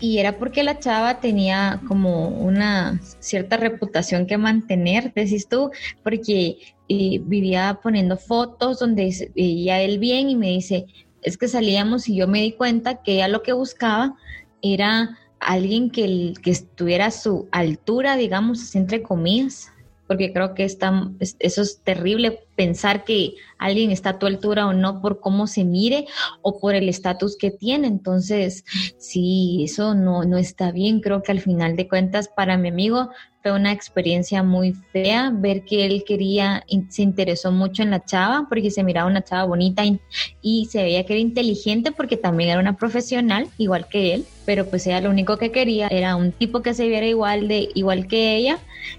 y 0.00 0.18
era 0.18 0.38
porque 0.38 0.62
la 0.62 0.78
chava 0.78 1.20
tenía 1.20 1.80
como 1.86 2.28
una 2.28 2.98
cierta 3.18 3.58
reputación 3.58 4.26
que 4.26 4.38
mantener, 4.38 5.12
decís 5.14 5.46
tú, 5.46 5.70
porque 6.02 6.56
eh, 6.88 7.20
vivía 7.22 7.78
poniendo 7.82 8.16
fotos 8.16 8.78
donde 8.78 9.30
veía 9.36 9.82
él 9.82 9.98
bien 9.98 10.30
y 10.30 10.36
me 10.36 10.48
dice, 10.48 10.86
es 11.22 11.36
que 11.36 11.48
salíamos 11.48 12.08
y 12.08 12.16
yo 12.16 12.28
me 12.28 12.42
di 12.42 12.52
cuenta 12.52 13.02
que 13.02 13.14
ella 13.14 13.28
lo 13.28 13.42
que 13.42 13.52
buscaba 13.52 14.16
era 14.62 15.18
alguien 15.38 15.90
que, 15.90 16.34
que 16.42 16.50
estuviera 16.50 17.06
a 17.06 17.10
su 17.10 17.48
altura, 17.50 18.16
digamos, 18.16 18.74
entre 18.74 19.02
comillas, 19.02 19.72
porque 20.06 20.32
creo 20.32 20.54
que 20.54 20.64
está, 20.64 21.10
eso 21.20 21.62
es 21.62 21.80
terrible 21.82 22.40
pensar 22.60 23.04
que 23.04 23.36
alguien 23.56 23.90
está 23.90 24.10
a 24.10 24.18
tu 24.18 24.26
altura 24.26 24.66
o 24.66 24.74
no 24.74 25.00
por 25.00 25.18
cómo 25.18 25.46
se 25.46 25.64
mire 25.64 26.04
o 26.42 26.60
por 26.60 26.74
el 26.74 26.90
estatus 26.90 27.38
que 27.38 27.50
tiene. 27.50 27.86
Entonces, 27.86 28.64
sí, 28.98 29.62
eso 29.64 29.94
no, 29.94 30.24
no 30.24 30.36
está 30.36 30.70
bien. 30.70 31.00
Creo 31.00 31.22
que 31.22 31.32
al 31.32 31.40
final 31.40 31.74
de 31.74 31.88
cuentas, 31.88 32.28
para 32.28 32.58
mi 32.58 32.68
amigo, 32.68 33.08
fue 33.42 33.52
una 33.52 33.72
experiencia 33.72 34.42
muy 34.42 34.74
fea 34.92 35.32
ver 35.32 35.64
que 35.64 35.86
él 35.86 36.04
quería, 36.06 36.62
se 36.90 37.00
interesó 37.00 37.50
mucho 37.50 37.82
en 37.82 37.90
la 37.90 38.04
chava 38.04 38.44
porque 38.46 38.70
se 38.70 38.84
miraba 38.84 39.08
una 39.08 39.24
chava 39.24 39.44
bonita 39.44 39.82
y, 40.42 40.66
se 40.66 40.82
veía 40.82 41.06
que 41.06 41.14
era 41.14 41.20
inteligente 41.20 41.92
porque 41.92 42.18
también 42.18 42.50
era 42.50 42.60
una 42.60 42.76
profesional, 42.76 43.48
igual 43.56 43.88
que 43.88 44.12
él, 44.12 44.26
pero 44.44 44.66
pues 44.66 44.86
ella 44.86 45.00
lo 45.00 45.08
único 45.08 45.38
que 45.38 45.50
quería 45.50 45.88
era 45.88 46.16
un 46.16 46.32
tipo 46.32 46.60
que 46.60 46.74
se 46.74 46.86
viera 46.86 47.06
igual 47.06 47.48
de 47.48 47.70
igual 47.74 48.06
que 48.06 48.36
ella 48.36 48.58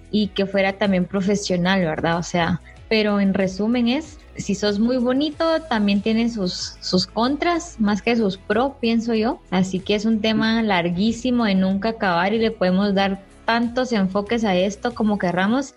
y 0.09 0.29
que 0.29 0.47
fuera 0.47 0.73
también 0.73 1.05
profesional, 1.05 1.81
¿verdad? 1.81 2.17
O 2.17 2.23
sea, 2.23 2.61
pero 2.91 3.21
en 3.21 3.33
resumen 3.33 3.87
es 3.87 4.19
si 4.35 4.53
sos 4.53 4.77
muy 4.77 4.97
bonito, 4.97 5.61
también 5.61 6.01
tiene 6.01 6.29
sus, 6.29 6.75
sus 6.81 7.07
contras, 7.07 7.79
más 7.79 8.01
que 8.01 8.17
sus 8.17 8.35
pro, 8.35 8.75
pienso 8.81 9.13
yo. 9.13 9.39
Así 9.49 9.79
que 9.79 9.95
es 9.95 10.03
un 10.03 10.19
tema 10.19 10.61
larguísimo 10.61 11.45
de 11.45 11.55
nunca 11.55 11.89
acabar 11.89 12.33
y 12.33 12.39
le 12.39 12.51
podemos 12.51 12.93
dar 12.93 13.23
tantos 13.45 13.93
enfoques 13.93 14.43
a 14.43 14.57
esto 14.57 14.93
como 14.93 15.17
querramos 15.17 15.73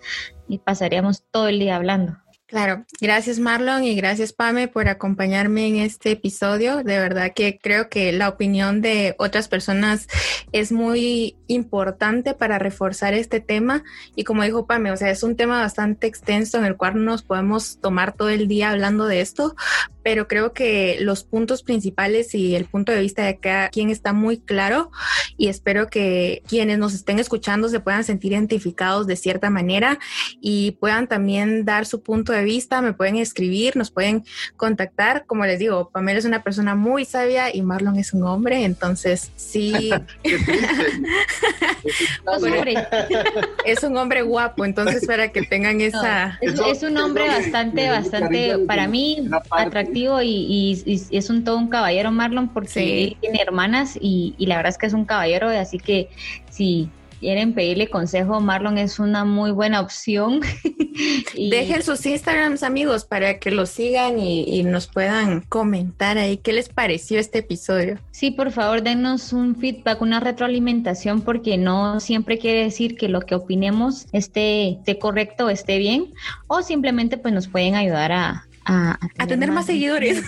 y 0.49 0.57
pasaríamos 0.57 1.23
todo 1.31 1.47
el 1.47 1.59
día 1.59 1.77
hablando. 1.77 2.17
Claro, 2.47 2.85
gracias 3.01 3.39
Marlon 3.39 3.83
y 3.83 3.95
gracias 3.95 4.31
Pame 4.31 4.67
por 4.67 4.87
acompañarme 4.87 5.65
en 5.65 5.77
este 5.77 6.11
episodio. 6.11 6.83
De 6.83 6.99
verdad 6.99 7.31
que 7.35 7.57
creo 7.57 7.89
que 7.89 8.11
la 8.11 8.29
opinión 8.29 8.81
de 8.81 9.15
otras 9.17 9.47
personas 9.47 10.07
es 10.51 10.71
muy 10.71 11.37
importante 11.47 12.35
para 12.35 12.59
reforzar 12.59 13.15
este 13.15 13.39
tema 13.39 13.83
y 14.15 14.25
como 14.25 14.43
dijo 14.43 14.67
Pame, 14.67 14.91
o 14.91 14.97
sea, 14.97 15.09
es 15.09 15.23
un 15.23 15.35
tema 15.35 15.59
bastante 15.59 16.05
extenso 16.05 16.59
en 16.59 16.65
el 16.65 16.77
cual 16.77 17.03
nos 17.03 17.23
podemos 17.23 17.79
tomar 17.81 18.13
todo 18.13 18.29
el 18.29 18.47
día 18.47 18.69
hablando 18.69 19.07
de 19.07 19.21
esto, 19.21 19.55
pero 20.03 20.27
creo 20.27 20.53
que 20.53 20.97
los 20.99 21.23
puntos 21.23 21.63
principales 21.63 22.35
y 22.35 22.55
el 22.55 22.65
punto 22.65 22.91
de 22.91 23.01
vista 23.01 23.25
de 23.25 23.39
cada 23.39 23.69
quien 23.69 23.89
está 23.89 24.13
muy 24.13 24.37
claro 24.37 24.91
y 25.35 25.47
espero 25.47 25.87
que 25.87 26.43
quienes 26.47 26.77
nos 26.77 26.93
estén 26.93 27.17
escuchando 27.17 27.69
se 27.69 27.79
puedan 27.79 28.03
sentir 28.03 28.33
identificados 28.33 29.07
de 29.07 29.15
cierta 29.15 29.49
manera 29.49 29.97
y 30.39 30.73
puedan 30.73 31.07
también 31.07 31.65
dar 31.65 31.87
su 31.87 32.03
punto 32.03 32.33
de 32.33 32.34
vista, 32.43 32.81
me 32.81 32.93
pueden 32.93 33.17
escribir, 33.17 33.75
nos 33.75 33.91
pueden 33.91 34.23
contactar. 34.57 35.25
Como 35.25 35.45
les 35.45 35.59
digo, 35.59 35.89
Pamela 35.89 36.19
es 36.19 36.25
una 36.25 36.43
persona 36.43 36.75
muy 36.75 37.05
sabia 37.05 37.55
y 37.55 37.61
Marlon 37.61 37.97
es 37.97 38.13
un 38.13 38.23
hombre, 38.23 38.63
entonces 38.63 39.31
sí. 39.35 39.91
es 43.65 43.83
un 43.83 43.97
hombre 43.97 44.21
guapo, 44.21 44.65
entonces 44.65 45.05
para 45.05 45.31
que 45.31 45.43
tengan 45.43 45.81
esa... 45.81 46.37
es, 46.41 46.83
un 46.83 46.97
hombre 46.97 47.27
bastante, 47.27 47.89
bastante, 47.89 48.59
para 48.67 48.87
mí, 48.87 49.27
atractivo 49.51 50.21
y, 50.21 51.09
es 51.11 51.29
un 51.29 51.43
todo 51.43 51.57
un 51.57 51.69
caballero 51.69 52.11
Marlon 52.11 52.49
porque 52.49 53.17
tiene 53.19 53.41
hermanas 53.41 53.97
y, 53.99 54.35
la 54.39 54.57
verdad 54.57 54.71
es 54.71 54.77
que 54.77 54.85
es 54.85 54.93
un 54.93 55.05
caballero, 55.05 55.49
así 55.49 55.77
que 55.77 56.09
si 56.49 56.89
quieren 57.25 57.55
pedirle 57.55 57.89
consejo, 57.89 58.39
Marlon 58.39 58.77
es 58.77 58.99
una 58.99 59.25
muy 59.25 59.49
buena 59.49 59.81
opción. 59.81 60.41
Dejen 61.35 61.81
sus 61.81 62.05
Instagrams 62.05 62.61
amigos 62.61 63.03
para 63.03 63.39
que 63.39 63.49
los 63.49 63.71
sigan 63.71 64.19
y, 64.19 64.61
nos 64.61 64.85
puedan 64.85 65.41
comentar 65.41 66.19
ahí 66.19 66.37
qué 66.37 66.53
les 66.53 66.69
pareció 66.69 67.19
este 67.19 67.39
episodio. 67.39 67.97
Sí, 68.11 68.29
por 68.29 68.51
favor, 68.51 68.83
denos 68.83 69.33
un 69.33 69.55
feedback, 69.55 70.03
una 70.03 70.19
retroalimentación, 70.19 71.21
porque 71.21 71.57
no 71.57 71.99
siempre 71.99 72.37
quiere 72.37 72.63
decir 72.63 72.95
que 72.95 73.09
lo 73.09 73.21
que 73.21 73.33
opinemos 73.33 74.05
esté, 74.11 74.69
esté 74.73 74.99
correcto 74.99 75.47
o 75.47 75.49
esté 75.49 75.79
bien, 75.79 76.13
o 76.45 76.61
simplemente 76.61 77.17
pues 77.17 77.33
nos 77.33 77.47
pueden 77.47 77.73
ayudar 77.73 78.11
a, 78.11 78.45
a, 78.65 79.27
tener, 79.27 79.51
más, 79.51 79.65
seguidores. 79.65 80.23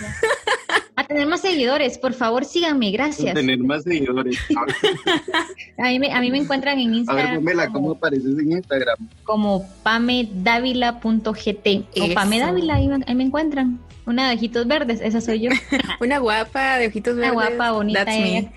A 0.98 1.04
tener 1.04 1.28
más 1.28 1.42
seguidores, 1.42 1.96
por 1.96 2.12
favor 2.12 2.44
síganme, 2.44 2.90
gracias. 2.90 3.30
A 3.30 3.34
tener 3.34 3.60
más 3.60 3.84
seguidores. 3.84 4.36
a, 5.78 5.84
mí 5.84 6.00
me, 6.00 6.12
a 6.12 6.20
mí 6.20 6.32
me 6.32 6.38
encuentran 6.38 6.76
en 6.80 6.92
Instagram. 6.92 7.24
A 7.24 7.30
ver, 7.30 7.38
Pamela, 7.38 7.68
¿cómo 7.68 7.92
apareces 7.92 8.36
en 8.36 8.50
Instagram? 8.50 8.96
Como 9.22 9.64
pamedávila.gt 9.84 11.68
o 12.00 12.14
pamedávila, 12.14 12.74
ahí, 12.74 12.90
ahí 13.06 13.14
me 13.14 13.22
encuentran. 13.22 13.78
Una 14.06 14.28
de 14.28 14.34
ojitos 14.34 14.66
verdes, 14.66 15.00
esa 15.00 15.20
soy 15.20 15.42
yo. 15.42 15.50
Una 16.00 16.18
guapa 16.18 16.78
de 16.78 16.88
ojitos 16.88 17.14
verdes. 17.14 17.30
Una 17.30 17.48
guapa, 17.48 17.70
bonita. 17.70 18.04
Bien 18.04 18.50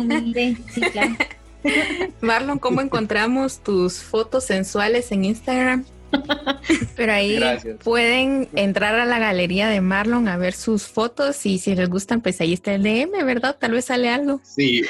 humilde, 0.00 0.56
sí, 0.72 0.82
claro. 0.82 1.16
Marlon, 2.20 2.60
¿cómo 2.60 2.80
encontramos 2.80 3.58
tus 3.58 3.94
fotos 3.94 4.44
sensuales 4.44 5.10
en 5.10 5.24
Instagram? 5.24 5.84
Pero 6.96 7.12
ahí 7.12 7.40
pueden 7.82 8.48
entrar 8.54 8.94
a 8.94 9.06
la 9.06 9.18
galería 9.18 9.68
de 9.68 9.80
Marlon 9.80 10.28
a 10.28 10.36
ver 10.36 10.54
sus 10.54 10.86
fotos 10.86 11.44
y 11.46 11.58
si 11.58 11.74
les 11.74 11.88
gustan, 11.88 12.20
pues 12.20 12.40
ahí 12.40 12.52
está 12.52 12.74
el 12.74 12.82
DM, 12.82 13.24
¿verdad? 13.24 13.56
Tal 13.58 13.72
vez 13.72 13.86
sale 13.86 14.08
algo. 14.08 14.40
Sí, 14.44 14.82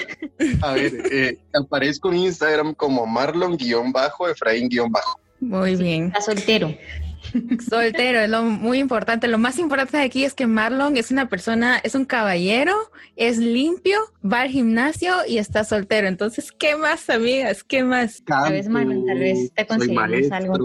a 0.60 0.72
ver, 0.72 0.92
eh, 1.10 1.38
aparezco 1.54 2.10
en 2.10 2.18
Instagram 2.18 2.74
como 2.74 3.06
Marlon-Efraín-Bajo. 3.06 5.20
Muy 5.40 5.76
bien. 5.76 6.06
Está 6.06 6.20
soltero. 6.20 6.74
Soltero, 7.68 8.20
es 8.20 8.30
lo 8.30 8.42
muy 8.42 8.78
importante. 8.78 9.28
Lo 9.28 9.38
más 9.38 9.58
importante 9.58 9.98
aquí 9.98 10.24
es 10.24 10.34
que 10.34 10.46
Marlon 10.46 10.96
es 10.96 11.10
una 11.10 11.28
persona, 11.28 11.78
es 11.82 11.94
un 11.94 12.04
caballero, 12.04 12.74
es 13.16 13.38
limpio, 13.38 13.98
va 14.24 14.42
al 14.42 14.50
gimnasio 14.50 15.14
y 15.26 15.38
está 15.38 15.64
soltero. 15.64 16.08
Entonces, 16.08 16.52
¿qué 16.52 16.76
más, 16.76 17.08
amigas? 17.10 17.64
¿Qué 17.64 17.84
más? 17.84 18.22
tal 18.24 18.52
vez, 18.52 18.68
Marlon, 18.68 19.06
tal 19.06 19.18
vez 19.18 19.52
te 19.54 19.66
conseguimos 19.66 20.30
algo. 20.32 20.58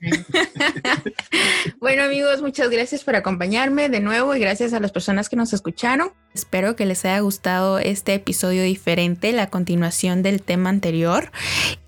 bueno 1.80 2.04
amigos, 2.04 2.40
muchas 2.40 2.70
gracias 2.70 3.02
por 3.02 3.16
acompañarme 3.16 3.88
de 3.88 3.98
nuevo 3.98 4.32
y 4.34 4.38
gracias 4.38 4.72
a 4.72 4.78
las 4.78 4.92
personas 4.92 5.28
que 5.28 5.36
nos 5.36 5.52
escucharon. 5.52 6.12
Espero 6.34 6.76
que 6.76 6.86
les 6.86 7.04
haya 7.04 7.18
gustado 7.20 7.78
este 7.78 8.14
episodio 8.14 8.62
diferente, 8.62 9.32
la 9.32 9.48
continuación 9.48 10.22
del 10.22 10.42
tema 10.42 10.70
anterior 10.70 11.32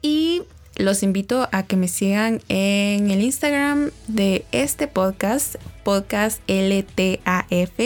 y 0.02 0.42
los 0.80 1.02
invito 1.02 1.48
a 1.52 1.62
que 1.64 1.76
me 1.76 1.88
sigan 1.88 2.40
en 2.48 3.10
el 3.10 3.22
Instagram 3.22 3.90
de 4.08 4.44
este 4.50 4.88
podcast, 4.88 5.56
podcast 5.84 6.40
LTAF 6.48 7.78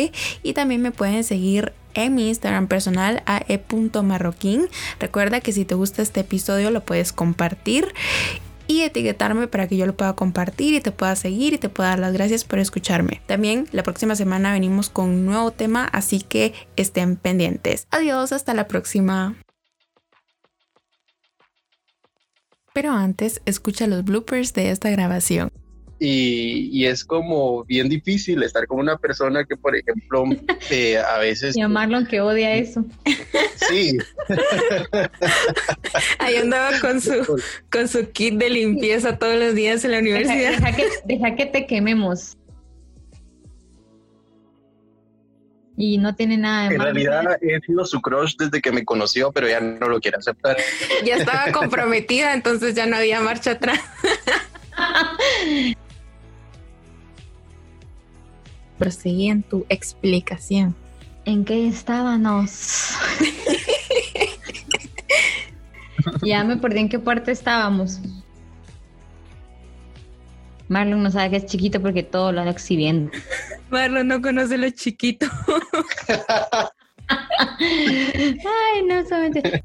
y 0.42 0.52
también 0.52 0.80
me 0.80 0.92
pueden 0.92 1.24
seguir 1.24 1.72
en 1.94 2.14
mi 2.14 2.28
Instagram 2.28 2.68
personal 2.68 3.22
a 3.26 3.42
e.marroquín. 3.48 4.68
Recuerda 4.98 5.40
que 5.40 5.52
si 5.52 5.64
te 5.64 5.74
gusta 5.74 6.02
este 6.02 6.20
episodio 6.20 6.70
lo 6.70 6.84
puedes 6.84 7.12
compartir 7.12 7.88
y 8.66 8.80
etiquetarme 8.82 9.46
para 9.46 9.68
que 9.68 9.76
yo 9.76 9.86
lo 9.86 9.94
pueda 9.94 10.14
compartir 10.14 10.74
y 10.74 10.80
te 10.80 10.90
pueda 10.90 11.16
seguir 11.16 11.52
y 11.52 11.58
te 11.58 11.68
pueda 11.68 11.90
dar 11.90 11.98
las 11.98 12.12
gracias 12.12 12.44
por 12.44 12.58
escucharme. 12.58 13.20
También 13.26 13.68
la 13.72 13.82
próxima 13.82 14.16
semana 14.16 14.52
venimos 14.52 14.88
con 14.88 15.10
un 15.10 15.26
nuevo 15.26 15.50
tema, 15.50 15.84
así 15.86 16.20
que 16.20 16.54
estén 16.76 17.16
pendientes. 17.16 17.86
Adiós, 17.90 18.32
hasta 18.32 18.54
la 18.54 18.66
próxima. 18.66 19.36
Pero 22.74 22.90
antes, 22.90 23.40
escucha 23.46 23.86
los 23.86 24.04
bloopers 24.04 24.52
de 24.52 24.70
esta 24.70 24.90
grabación. 24.90 25.52
Y, 26.00 26.84
es 26.84 27.04
como 27.04 27.64
bien 27.64 27.88
difícil 27.88 28.42
estar 28.42 28.66
con 28.66 28.80
una 28.80 28.98
persona 28.98 29.44
que, 29.44 29.56
por 29.56 29.76
ejemplo, 29.76 30.24
eh, 30.70 30.98
a 30.98 31.18
veces... 31.18 31.56
Y 31.56 31.60
a 31.60 31.68
Marlon 31.68 32.04
que 32.04 32.20
odia 32.20 32.56
eso. 32.56 32.84
Sí. 33.68 33.96
Ahí 36.18 36.36
andaba 36.36 36.72
con 36.80 37.00
su, 37.00 37.40
con 37.70 37.86
su 37.86 38.10
kit 38.10 38.34
de 38.34 38.50
limpieza 38.50 39.18
todos 39.18 39.38
los 39.38 39.54
días 39.54 39.84
en 39.84 39.92
la 39.92 40.00
universidad. 40.00 40.58
Deja, 41.04 41.36
que, 41.36 41.46
te 41.46 41.66
quememos. 41.66 42.36
Y 45.76 45.98
no 45.98 46.14
tiene 46.14 46.36
nada 46.36 46.68
de 46.68 46.76
En 46.76 46.80
realidad 46.80 47.36
he 47.40 47.60
sido 47.60 47.84
su 47.84 48.00
crush 48.00 48.36
desde 48.38 48.62
que 48.62 48.70
me 48.70 48.84
conoció, 48.84 49.32
pero 49.32 49.48
ya 49.48 49.58
no 49.60 49.88
lo 49.88 50.00
quiere 50.00 50.18
aceptar. 50.18 50.56
Ya 51.04 51.16
estaba 51.16 51.50
comprometida, 51.52 52.32
entonces 52.32 52.74
ya 52.74 52.86
no 52.86 52.96
había 52.96 53.20
marcha 53.20 53.52
atrás. 53.52 53.80
Proseguí 58.78 59.28
en 59.28 59.42
tu 59.42 59.66
explicación. 59.68 60.74
¿En 61.24 61.44
qué 61.44 61.68
estábamos? 61.68 62.94
ya 66.22 66.44
me 66.44 66.56
perdí 66.56 66.80
en 66.80 66.88
qué 66.88 66.98
parte 66.98 67.32
estábamos. 67.32 68.00
Marlon 70.74 71.04
no 71.04 71.10
sabe 71.12 71.30
que 71.30 71.36
es 71.36 71.46
chiquito 71.46 71.80
porque 71.80 72.02
todo 72.02 72.32
lo 72.32 72.40
anda 72.40 72.50
exhibiendo. 72.50 73.12
Marlon 73.70 74.08
no 74.08 74.20
conoce 74.20 74.58
lo 74.58 74.68
chiquito. 74.70 75.24
Ay, 77.08 78.82
no, 78.84 79.04
solamente. 79.04 79.62